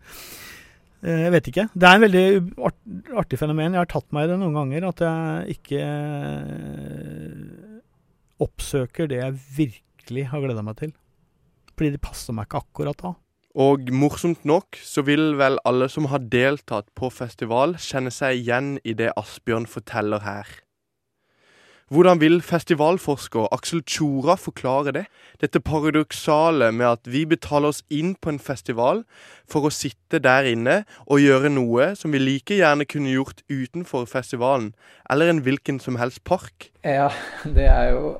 Eh, 1.05 1.25
Jeg 1.27 1.33
vet 1.35 1.49
ikke. 1.51 1.67
Det 1.75 1.89
er 1.89 1.99
en 1.99 2.05
veldig 2.05 2.25
art, 2.69 2.79
artig 3.23 3.39
fenomen. 3.41 3.75
Jeg 3.75 3.83
har 3.83 3.91
tatt 3.91 4.07
meg 4.15 4.25
i 4.25 4.31
det 4.33 4.39
noen 4.41 4.55
ganger. 4.57 4.87
At 4.89 5.03
jeg 5.05 5.59
ikke 5.59 5.83
eh, 5.85 7.75
oppsøker 8.45 9.07
det 9.11 9.21
jeg 9.21 9.37
virkelig 9.59 10.25
har 10.31 10.43
gleda 10.43 10.63
meg 10.65 10.79
til. 10.81 10.95
Fordi 11.75 11.93
det 11.95 12.01
passer 12.03 12.35
meg 12.35 12.47
ikke 12.49 12.63
akkurat 12.65 12.99
da. 13.03 13.13
Og 13.55 13.87
morsomt 13.95 14.43
nok 14.47 14.75
så 14.83 15.03
vil 15.07 15.35
vel 15.39 15.55
alle 15.67 15.87
som 15.91 16.09
har 16.11 16.19
deltatt 16.27 16.89
på 16.97 17.07
festival, 17.13 17.77
kjenne 17.79 18.11
seg 18.11 18.41
igjen 18.41 18.73
i 18.83 18.91
det 18.99 19.13
Asbjørn 19.15 19.67
forteller 19.71 20.25
her. 20.25 20.49
Hvordan 21.93 22.17
vil 22.17 22.39
festivalforsker 22.41 23.51
Aksel 23.53 23.83
Tjora 23.85 24.33
forklare 24.41 24.89
det? 24.95 25.03
Dette 25.37 25.59
paradoksale 25.61 26.71
med 26.73 26.87
at 26.89 27.09
vi 27.13 27.27
betaler 27.29 27.69
oss 27.69 27.83
inn 27.93 28.15
på 28.17 28.31
en 28.33 28.39
festival 28.41 29.03
for 29.45 29.67
å 29.67 29.69
sitte 29.69 30.17
der 30.17 30.49
inne 30.49 30.79
og 31.05 31.21
gjøre 31.21 31.51
noe 31.53 31.91
som 31.93 32.15
vi 32.15 32.23
like 32.23 32.57
gjerne 32.57 32.87
kunne 32.89 33.13
gjort 33.13 33.43
utenfor 33.53 34.09
festivalen, 34.09 34.71
eller 35.13 35.29
en 35.29 35.43
hvilken 35.45 35.77
som 35.77 35.99
helst 36.01 36.23
park. 36.25 36.71
Ja, 36.81 37.11
det 37.57 37.69
er 37.69 37.93
jo 37.93 38.15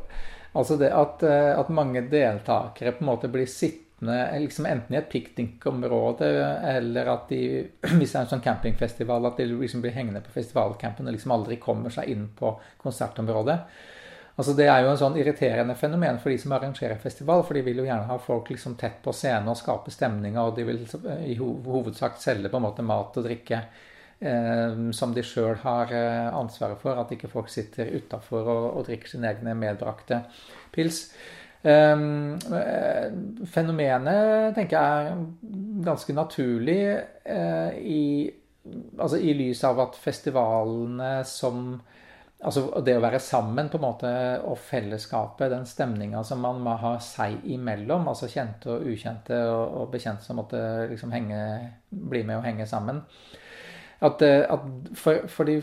Altså 0.56 0.78
det 0.80 0.88
at, 0.96 1.20
eh, 1.28 1.52
at 1.52 1.68
mange 1.68 2.06
deltakere 2.08 2.94
på 2.96 3.04
en 3.04 3.10
måte 3.10 3.28
blir 3.28 3.44
sittende 3.44 3.85
hyttene 4.06 4.40
liksom 4.40 4.66
enten 4.66 4.96
i 4.96 4.98
et 4.98 5.10
piknikområde 5.10 6.28
eller 6.70 7.06
at 7.06 7.30
de, 7.30 7.68
hvis 7.98 8.12
det 8.12 8.20
er 8.20 8.24
en 8.24 8.32
sånn 8.36 8.46
campingfestival, 8.46 9.26
at 9.26 9.38
de 9.38 9.46
liksom 9.50 9.82
blir 9.82 9.96
hengende 9.96 10.22
på 10.22 10.34
festivalcampen 10.34 11.08
og 11.08 11.16
liksom 11.16 11.32
aldri 11.32 11.58
kommer 11.58 11.90
seg 11.90 12.10
inn 12.10 12.30
på 12.36 12.56
konsertområdet. 12.82 13.60
Altså 14.36 14.54
Det 14.54 14.68
er 14.68 14.84
jo 14.84 14.92
en 14.92 15.00
sånn 15.00 15.16
irriterende 15.16 15.76
fenomen 15.80 16.20
for 16.20 16.30
de 16.30 16.38
som 16.38 16.52
arrangerer 16.52 17.00
festival. 17.00 17.44
For 17.48 17.56
de 17.56 17.62
vil 17.64 17.78
jo 17.80 17.86
gjerne 17.86 18.10
ha 18.10 18.18
folk 18.20 18.50
liksom 18.52 18.76
tett 18.76 19.02
på 19.02 19.14
scenen 19.16 19.48
og 19.48 19.56
skape 19.56 19.92
stemninger, 19.92 20.42
og 20.42 20.58
de 20.58 20.66
vil 20.68 20.82
i 21.24 21.38
hovedsak 21.40 22.20
selge 22.20 22.52
på 22.52 22.60
en 22.60 22.66
måte 22.66 22.84
mat 22.84 23.16
og 23.16 23.24
drikke 23.24 23.62
eh, 24.20 24.76
som 24.92 25.16
de 25.16 25.24
sjøl 25.24 25.56
har 25.64 25.96
eh, 25.96 26.36
ansvaret 26.36 26.84
for. 26.84 27.00
At 27.00 27.16
ikke 27.16 27.32
folk 27.32 27.48
sitter 27.48 27.96
utafor 27.96 28.44
og, 28.44 28.68
og, 28.74 28.84
drikker 28.90 29.16
sine 29.16 29.32
egne 29.32 29.56
medbrakte 29.56 30.26
pils. 30.76 31.06
Um, 31.66 32.36
fenomenet 33.50 34.54
tenker 34.54 34.76
jeg 34.78 35.08
er 35.08 35.22
ganske 35.88 36.14
naturlig 36.14 36.82
uh, 37.26 37.72
i, 37.74 38.30
altså 39.00 39.18
i 39.18 39.34
lys 39.34 39.64
av 39.66 39.82
at 39.88 39.98
festivalene 39.98 41.18
som 41.26 41.80
Altså 42.46 42.68
det 42.86 42.94
å 43.00 43.02
være 43.02 43.18
sammen 43.24 43.70
på 43.72 43.80
en 43.80 43.84
måte, 43.86 44.10
og 44.46 44.60
fellesskapet, 44.62 45.48
den 45.50 45.64
stemninga 45.66 46.20
som 46.28 46.44
man 46.44 46.60
må 46.62 46.76
ha 46.78 46.92
seg 47.02 47.40
imellom, 47.50 48.10
altså 48.12 48.28
kjente 48.30 48.70
og 48.74 48.84
ukjente 48.92 49.40
og, 49.50 49.78
og 49.80 49.88
bekjente 49.96 50.28
som 50.28 50.38
måtte 50.38 50.60
liksom 50.92 51.16
henge, 51.16 51.40
bli 51.90 52.22
med 52.28 52.42
og 52.42 52.46
henge 52.46 52.68
sammen. 52.70 53.00
At, 54.04 54.22
eh, 54.28 54.44
at 54.52 54.66
for, 55.00 55.24
for, 55.32 55.48
de, 55.48 55.62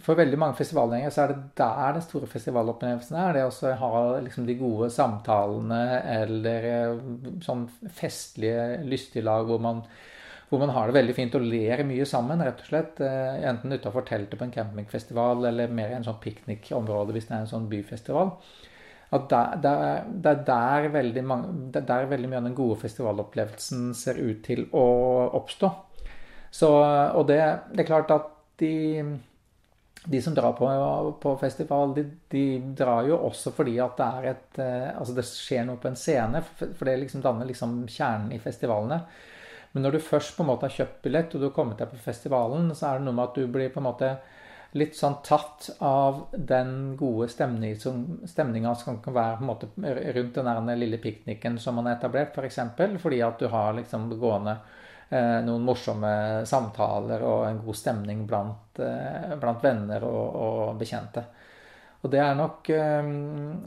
for, 0.00 0.14
veldig 0.14 0.38
mange 0.38 0.54
festivalgjengere 0.60 1.10
så 1.10 1.24
er 1.24 1.32
det 1.32 1.40
der 1.58 1.96
den 1.96 2.04
store 2.04 2.28
festivalopplevelsen 2.30 3.18
er. 3.18 3.36
Det 3.38 3.44
å 3.48 3.74
ha 3.82 3.92
liksom, 4.22 4.46
de 4.46 4.58
gode 4.60 4.90
samtalene 4.94 5.82
eller 6.14 6.68
eh, 6.70 7.04
sånn 7.42 7.66
festlige, 7.90 8.82
lystige 8.86 9.26
lag 9.26 9.50
hvor 9.50 9.62
man 9.62 9.82
hvor 10.52 10.60
man 10.60 10.74
har 10.76 10.90
det 10.90 10.98
veldig 10.98 11.14
fint 11.16 11.36
og 11.38 11.46
ler 11.48 11.80
mye 11.88 12.04
sammen, 12.04 12.42
rett 12.44 12.58
og 12.60 12.66
slett. 12.68 12.98
Eh, 13.00 13.44
enten 13.48 13.72
utafor 13.72 14.04
teltet 14.04 14.36
på 14.36 14.44
en 14.44 14.52
campingfestival 14.52 15.46
eller 15.48 15.72
mer 15.72 15.94
i 15.94 15.96
en 15.96 16.04
sånn 16.04 16.20
piknikområde 16.20 17.14
hvis 17.16 17.30
det 17.30 17.38
er 17.38 17.46
en 17.46 17.48
sånn 17.54 17.70
byfestival. 17.70 18.34
At 19.16 19.30
det, 19.32 19.40
det, 19.64 19.72
det, 20.24 20.34
er 20.34 20.44
der 20.48 20.90
veldig 20.92 21.22
mange, 21.24 21.54
det 21.72 21.80
er 21.82 21.88
der 21.88 22.10
veldig 22.10 22.28
mye 22.28 22.42
av 22.42 22.50
den 22.50 22.58
gode 22.58 22.76
festivalopplevelsen 22.84 23.90
ser 23.96 24.20
ut 24.20 24.44
til 24.44 24.66
å 24.76 24.84
oppstå. 25.40 25.72
Så, 26.52 26.68
og 27.16 27.26
det, 27.30 27.40
det, 27.72 27.80
er 27.80 27.88
klart 27.88 28.10
at 28.12 28.26
de, 28.60 28.72
de 30.04 30.22
som 30.22 30.34
drar 30.36 30.52
på, 30.58 30.68
på 31.22 31.34
festival, 31.40 31.94
de, 31.96 32.04
de, 32.32 32.44
drar 32.76 33.06
jo 33.08 33.16
også 33.30 33.54
fordi 33.56 33.78
at 33.80 33.96
det 33.96 34.08
er 34.08 34.28
et 34.34 34.60
eh, 34.60 34.90
Altså 34.92 35.16
det 35.16 35.24
skjer 35.30 35.64
noe 35.68 35.80
på 35.80 35.88
en 35.88 35.96
scene, 35.96 36.42
for 36.58 36.84
det 36.88 36.98
liksom 37.00 37.24
danner 37.24 37.48
liksom 37.48 37.80
kjernen 37.88 38.34
i 38.36 38.40
festivalene. 38.42 39.00
Men 39.72 39.86
når 39.86 39.96
du 39.96 40.04
først 40.04 40.36
på 40.36 40.44
en 40.44 40.50
måte 40.52 40.68
har 40.68 40.76
kjøpt 40.76 41.00
billett, 41.06 41.32
og 41.32 41.40
du 41.40 41.48
har 41.48 41.56
kommet 41.56 41.80
deg 41.80 41.88
på 41.88 42.04
festivalen, 42.04 42.68
så 42.76 42.90
er 42.90 43.00
det 43.00 43.06
noe 43.08 43.16
med 43.16 43.30
at 43.30 43.40
du 43.40 43.48
blir 43.48 43.72
på 43.72 43.80
en 43.80 43.88
måte 43.88 44.12
litt 44.76 44.96
sånn 44.96 45.18
tatt 45.24 45.70
av 45.84 46.26
den 46.32 46.94
gode 47.00 47.28
stemninga 47.32 48.74
som 48.76 49.00
kan 49.04 49.16
være 49.16 49.38
på 49.40 49.44
en 49.44 49.50
måte 49.50 49.68
rundt 50.16 50.38
den 50.38 50.70
lille 50.80 51.00
pikniken 51.00 51.58
som 51.60 51.76
man 51.76 51.88
har 51.88 51.98
etablert, 51.98 52.36
f.eks. 52.36 52.60
For 52.76 53.00
fordi 53.06 53.20
at 53.24 53.40
du 53.40 53.48
har 53.52 53.76
liksom 53.76 54.08
gående 54.20 54.58
noen 55.44 55.64
morsomme 55.66 56.12
samtaler 56.48 57.22
og 57.26 57.46
en 57.46 57.62
god 57.64 57.76
stemning 57.76 58.24
blant, 58.28 58.80
eh, 58.80 59.34
blant 59.40 59.64
venner 59.64 60.04
og, 60.08 60.36
og, 60.46 60.60
bekjente. 60.80 61.24
Og 62.02 62.10
det 62.12 62.22
er 62.22 62.38
nok 62.38 62.70
eh, 62.72 63.10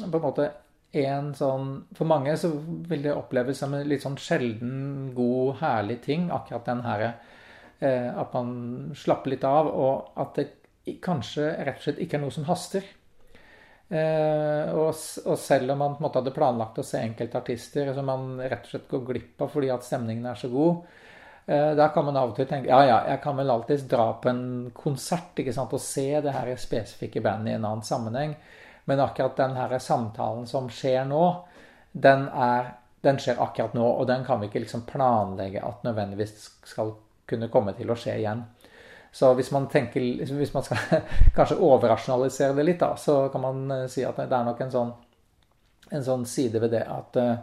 på 0.02 0.10
en 0.10 0.26
måte 0.26 0.50
en 0.96 1.32
sånn 1.36 1.72
For 1.98 2.08
mange 2.08 2.38
så 2.40 2.54
vil 2.88 3.02
det 3.04 3.14
oppleves 3.14 3.60
som 3.60 3.74
en 3.76 3.88
litt 3.88 4.06
sånn 4.06 4.16
sjelden, 4.22 5.12
god, 5.16 5.58
herlig 5.60 6.00
ting, 6.06 6.30
akkurat 6.32 6.70
den 6.70 6.84
her 6.86 7.06
eh, 7.06 8.10
At 8.10 8.36
man 8.36 8.94
slapper 8.96 9.36
litt 9.36 9.44
av, 9.48 9.68
og 9.68 10.22
at 10.24 10.40
det 10.40 11.00
kanskje 11.04 11.50
rett 11.66 11.82
og 11.82 11.88
slett 11.88 12.02
ikke 12.06 12.20
er 12.20 12.24
noe 12.24 12.34
som 12.34 12.46
haster. 12.46 12.86
Eh, 13.90 14.72
og, 14.74 14.92
og, 14.98 15.36
selv 15.38 15.74
om 15.74 15.82
man 15.82 15.94
på 15.94 16.02
en 16.02 16.06
måte 16.08 16.22
hadde 16.22 16.34
planlagt 16.34 16.80
å 16.82 16.86
se 16.86 17.02
enkelte 17.06 17.38
artister 17.38 17.92
som 17.94 18.08
man 18.10 18.40
rett 18.42 18.66
og 18.66 18.72
slett 18.72 18.88
går 18.90 19.04
glipp 19.12 19.44
av 19.46 19.52
fordi 19.54 19.70
at 19.74 19.86
stemningen 19.86 20.26
er 20.32 20.40
så 20.40 20.50
god, 20.50 20.88
eh, 20.88 21.05
da 21.46 21.88
kan 21.94 22.06
man 22.08 22.18
av 22.18 22.32
og 22.32 22.38
til 22.40 22.48
tenke 22.50 22.72
ja, 22.72 22.80
ja, 22.88 22.96
jeg 23.06 23.22
kan 23.22 23.36
vel 23.38 23.52
alltids 23.54 23.84
dra 23.90 24.08
på 24.18 24.32
en 24.32 24.46
konsert 24.74 25.38
ikke 25.38 25.54
sant, 25.54 25.74
og 25.78 25.84
se 25.84 26.08
det 26.24 26.34
her 26.34 26.50
spesifikke 26.58 27.22
bandet 27.22 27.54
i 27.54 27.58
en 27.60 27.68
annen 27.68 27.86
sammenheng. 27.86 28.34
Men 28.90 29.02
akkurat 29.04 29.38
den 29.38 29.54
her 29.58 29.78
samtalen 29.80 30.48
som 30.50 30.70
skjer 30.74 31.06
nå, 31.10 31.22
den, 31.92 32.28
er, 32.30 32.72
den 33.06 33.22
skjer 33.22 33.42
akkurat 33.42 33.74
nå. 33.78 33.86
Og 33.86 34.08
den 34.10 34.26
kan 34.26 34.42
vi 34.42 34.50
ikke 34.50 34.64
liksom 34.66 34.86
planlegge 34.90 35.62
at 35.66 35.86
nødvendigvis 35.86 36.36
skal 36.66 36.96
kunne 37.30 37.50
komme 37.54 37.74
til 37.78 37.94
å 37.94 37.98
skje 37.98 38.20
igjen. 38.22 38.44
Så 39.16 39.32
hvis 39.38 39.50
man, 39.54 39.70
tenker, 39.72 40.02
hvis 40.02 40.54
man 40.54 40.66
skal 40.66 41.06
kanskje 41.38 41.62
overrasjonalisere 41.62 42.58
det 42.58 42.66
litt, 42.68 42.82
da, 42.82 42.94
så 43.00 43.28
kan 43.34 43.46
man 43.46 43.66
eh, 43.72 43.86
si 43.90 44.04
at 44.06 44.18
det 44.22 44.34
er 44.34 44.50
nok 44.50 44.66
en 44.66 44.74
sånn, 44.74 44.92
en 45.94 46.06
sånn 46.10 46.26
side 46.30 46.62
ved 46.62 46.74
det 46.76 46.84
at 46.90 47.22
Eh, 47.22 47.38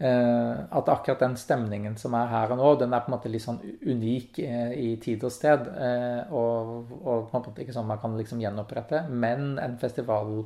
at 0.00 0.88
akkurat 0.88 1.20
den 1.20 1.36
stemningen 1.36 1.96
som 2.00 2.14
er 2.16 2.30
her 2.30 2.52
og 2.54 2.56
nå, 2.56 2.68
den 2.80 2.94
er 2.96 3.02
på 3.04 3.10
en 3.10 3.14
måte 3.18 3.28
litt 3.28 3.44
sånn 3.44 3.58
unik 3.60 4.38
eh, 4.40 4.70
i 4.80 4.90
tid 5.02 5.26
og 5.28 5.32
sted. 5.34 5.66
Eh, 5.76 6.30
og, 6.32 6.94
og 7.02 7.26
på 7.28 7.36
en 7.36 7.44
måte 7.44 7.60
ikke 7.60 7.74
sånn 7.76 7.88
man 7.90 8.00
kan 8.00 8.16
liksom 8.16 8.40
gjenopprette. 8.40 9.02
Men 9.12 9.58
en 9.60 9.76
festival, 9.82 10.38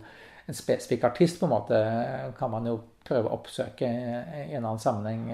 en 0.49 0.59
spesifikk 0.59 1.07
artist, 1.07 1.39
på 1.39 1.47
en 1.47 1.53
måte, 1.55 1.83
kan 2.39 2.51
man 2.51 2.67
jo 2.67 2.81
prøve 3.07 3.31
å 3.31 3.37
oppsøke 3.39 3.91
i 4.49 4.57
en 4.57 4.65
annen 4.65 4.83
sammenheng. 4.83 5.31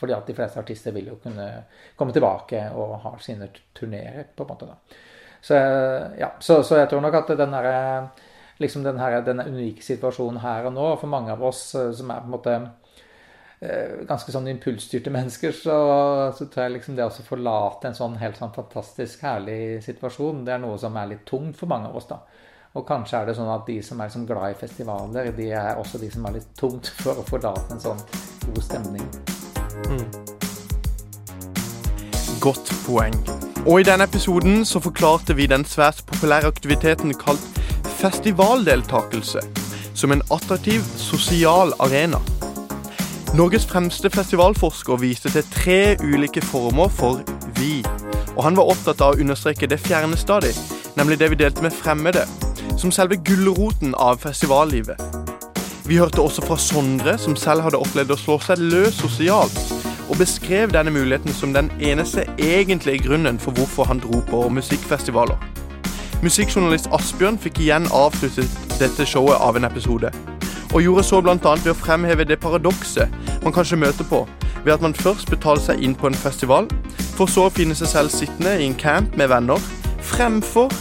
Fordi 0.00 0.16
at 0.16 0.28
de 0.28 0.36
fleste 0.36 0.60
artister 0.62 0.96
vil 0.96 1.12
jo 1.12 1.18
kunne 1.20 1.50
komme 1.96 2.16
tilbake 2.16 2.62
og 2.72 2.96
ha 3.04 3.14
sine 3.20 3.50
turneer, 3.76 4.30
på 4.32 4.46
en 4.46 4.54
måte. 4.54 4.70
da. 4.70 5.04
Så, 5.44 5.60
ja, 6.16 6.32
så, 6.40 6.62
så 6.64 6.80
jeg 6.80 6.88
tror 6.88 7.04
nok 7.04 7.20
at 7.20 7.36
den 7.36 7.52
derre 7.52 7.76
liksom 8.64 8.80
den 8.80 8.96
her, 8.96 9.20
denne 9.20 9.44
unike 9.44 9.84
situasjonen 9.84 10.40
her 10.40 10.70
og 10.70 10.72
nå, 10.72 10.88
for 10.96 11.12
mange 11.12 11.36
av 11.36 11.44
oss 11.44 11.68
som 11.76 12.08
er 12.08 12.24
på 12.24 12.30
en 12.30 12.36
måte 12.38 12.58
Eh, 12.58 12.85
ganske 13.60 14.32
sånn 14.34 14.50
impulsstyrte 14.52 15.12
mennesker, 15.16 15.54
så, 15.56 15.76
så, 16.36 16.46
tror 16.46 16.66
jeg 16.66 16.76
liksom 16.76 16.96
det 16.98 17.06
å 17.06 17.26
forlate 17.28 17.88
en 17.90 17.96
sånn 17.96 18.18
helt 18.20 18.36
sånn 18.40 18.54
fantastisk 18.56 19.22
herlig 19.24 19.82
situasjon, 19.86 20.44
det 20.44 20.56
er 20.56 20.62
noe 20.64 20.76
som 20.80 20.96
er 21.00 21.14
litt 21.14 21.24
tungt 21.28 21.56
for 21.56 21.70
mange 21.70 21.88
av 21.90 21.96
oss, 21.96 22.10
da. 22.10 22.20
Og 22.76 22.84
kanskje 22.84 23.22
er 23.22 23.30
det 23.30 23.36
sånn 23.38 23.48
at 23.48 23.64
de 23.64 23.78
som 23.80 24.00
er 24.00 24.10
liksom 24.10 24.26
glad 24.28 24.52
i 24.52 24.58
festivaler, 24.60 25.30
de 25.32 25.48
er 25.56 25.78
også 25.80 26.00
de 26.02 26.10
som 26.12 26.26
er 26.28 26.36
litt 26.36 26.50
tungt 26.60 26.92
for 27.02 27.16
å 27.16 27.24
forlate 27.24 27.72
en 27.72 27.82
sånn 27.82 28.02
god 28.50 28.62
stemning. 28.64 29.06
Mm. 29.88 30.06
Godt 32.44 32.68
poeng. 32.84 33.16
Og 33.64 33.80
i 33.80 33.86
denne 33.88 34.04
episoden 34.06 34.60
så 34.68 34.78
forklarte 34.84 35.34
vi 35.34 35.48
den 35.50 35.64
svært 35.66 36.04
populære 36.06 36.52
aktiviteten 36.52 37.16
kalt 37.18 37.42
festivaldeltakelse 37.96 39.40
som 39.96 40.12
en 40.12 40.22
attraktiv 40.30 40.84
sosial 41.00 41.72
arena. 41.80 42.20
Norges 43.36 43.66
fremste 43.66 44.08
festivalforsker 44.10 44.96
viste 44.96 45.28
til 45.28 45.44
tre 45.52 45.96
ulike 46.00 46.40
former 46.40 46.88
for 46.88 47.18
vi. 47.58 47.82
Og 48.32 48.44
han 48.46 48.56
var 48.56 48.70
opptatt 48.72 49.02
av 49.04 49.12
å 49.12 49.20
understreke 49.20 49.68
det 49.68 49.76
fjerne 49.82 50.16
stadig, 50.16 50.54
nemlig 50.96 51.18
det 51.20 51.28
vi 51.34 51.36
delte 51.42 51.60
med 51.60 51.74
fremmede, 51.76 52.22
som 52.80 52.94
selve 52.94 53.18
gulroten 53.20 53.92
av 54.00 54.22
festivallivet. 54.22 54.96
Vi 55.84 55.98
hørte 56.00 56.24
også 56.24 56.46
fra 56.46 56.56
Sondre, 56.56 57.18
som 57.20 57.36
selv 57.36 57.66
hadde 57.66 57.80
opplevd 57.82 58.14
å 58.14 58.18
slå 58.22 58.38
seg 58.40 58.62
løs 58.72 58.96
sosialt, 59.02 59.60
og 60.08 60.16
beskrev 60.16 60.72
denne 60.72 60.94
muligheten 60.94 61.36
som 61.36 61.52
den 61.52 61.68
eneste 61.76 62.24
egentlige 62.38 63.04
grunnen 63.04 63.36
for 63.42 63.52
hvorfor 63.52 63.90
han 63.90 64.00
dro 64.00 64.22
på 64.30 64.46
musikkfestivaler. 64.48 65.36
Musikkjournalist 66.24 66.88
Asbjørn 66.88 67.36
fikk 67.36 67.60
igjen 67.66 67.90
avsluttet 67.92 68.80
dette 68.80 69.04
showet 69.04 69.36
av 69.44 69.60
en 69.60 69.68
episode 69.68 70.14
og 70.72 70.82
gjorde 70.82 71.04
så 71.06 71.20
bl.a. 71.22 71.36
ved 71.36 71.72
å 71.72 71.78
fremheve 71.78 72.26
det 72.26 72.40
paradokset 72.42 73.12
man 73.44 73.54
kanskje 73.54 73.78
møter 73.80 74.06
på 74.08 74.24
ved 74.66 74.74
at 74.74 74.82
man 74.82 74.94
først 74.98 75.30
betaler 75.30 75.62
seg 75.62 75.82
inn 75.84 75.94
på 75.94 76.08
en 76.10 76.18
festival, 76.18 76.66
for 77.14 77.30
så 77.30 77.46
å 77.46 77.54
finne 77.54 77.76
seg 77.78 77.86
selv 77.92 78.10
sittende 78.10 78.56
i 78.58 78.66
en 78.66 78.74
camp 78.74 79.14
med 79.16 79.30
venner, 79.30 79.62
fremfor 80.02 80.72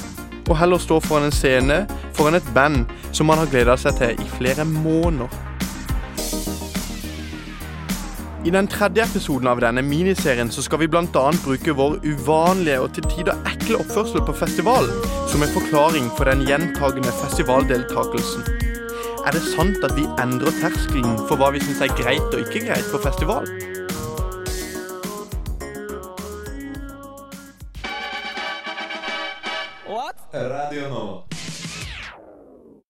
å 0.49 0.57
heller 0.57 0.81
stå 0.81 0.97
foran 1.05 1.29
en 1.29 1.35
scene 1.35 1.83
foran 2.17 2.39
et 2.39 2.53
band 2.55 2.89
som 3.13 3.29
man 3.29 3.41
har 3.41 3.49
gleda 3.51 3.77
seg 3.77 3.97
til 3.99 4.17
i 4.21 4.31
flere 4.37 4.65
måneder. 4.65 5.29
I 8.45 8.51
den 8.53 8.67
tredje 8.69 9.01
episoden 9.01 9.49
av 9.49 9.61
denne 9.61 9.81
miniserien 9.81 10.51
så 10.53 10.61
skal 10.61 10.83
vi 10.83 10.89
bl.a. 10.89 11.23
bruke 11.45 11.73
vår 11.73 11.97
uvanlige 12.05 12.77
og 12.83 12.91
til 12.93 13.09
tider 13.09 13.41
ekle 13.49 13.79
oppførsel 13.81 14.21
på 14.27 14.37
festival 14.37 14.89
som 15.31 15.41
en 15.41 15.55
forklaring 15.55 16.11
for 16.13 16.29
den 16.29 16.45
gjentagende 16.45 17.13
festivaldeltakelsen. 17.23 18.64
Er 19.25 19.31
det 19.31 19.41
sant 19.41 19.81
at 19.81 19.95
vi 19.97 20.03
endrer 20.21 20.53
terskelen 20.61 21.15
for 21.25 21.41
hva 21.41 21.47
vi 21.55 21.61
syns 21.63 21.79
er 21.81 21.93
greit 21.97 22.29
og 22.29 22.43
ikke 22.43 22.61
greit 22.67 22.91
på 22.93 22.99
festival? 23.01 23.49
What? 29.89 30.21
Radio 30.33 30.89
Nova. 30.93 31.34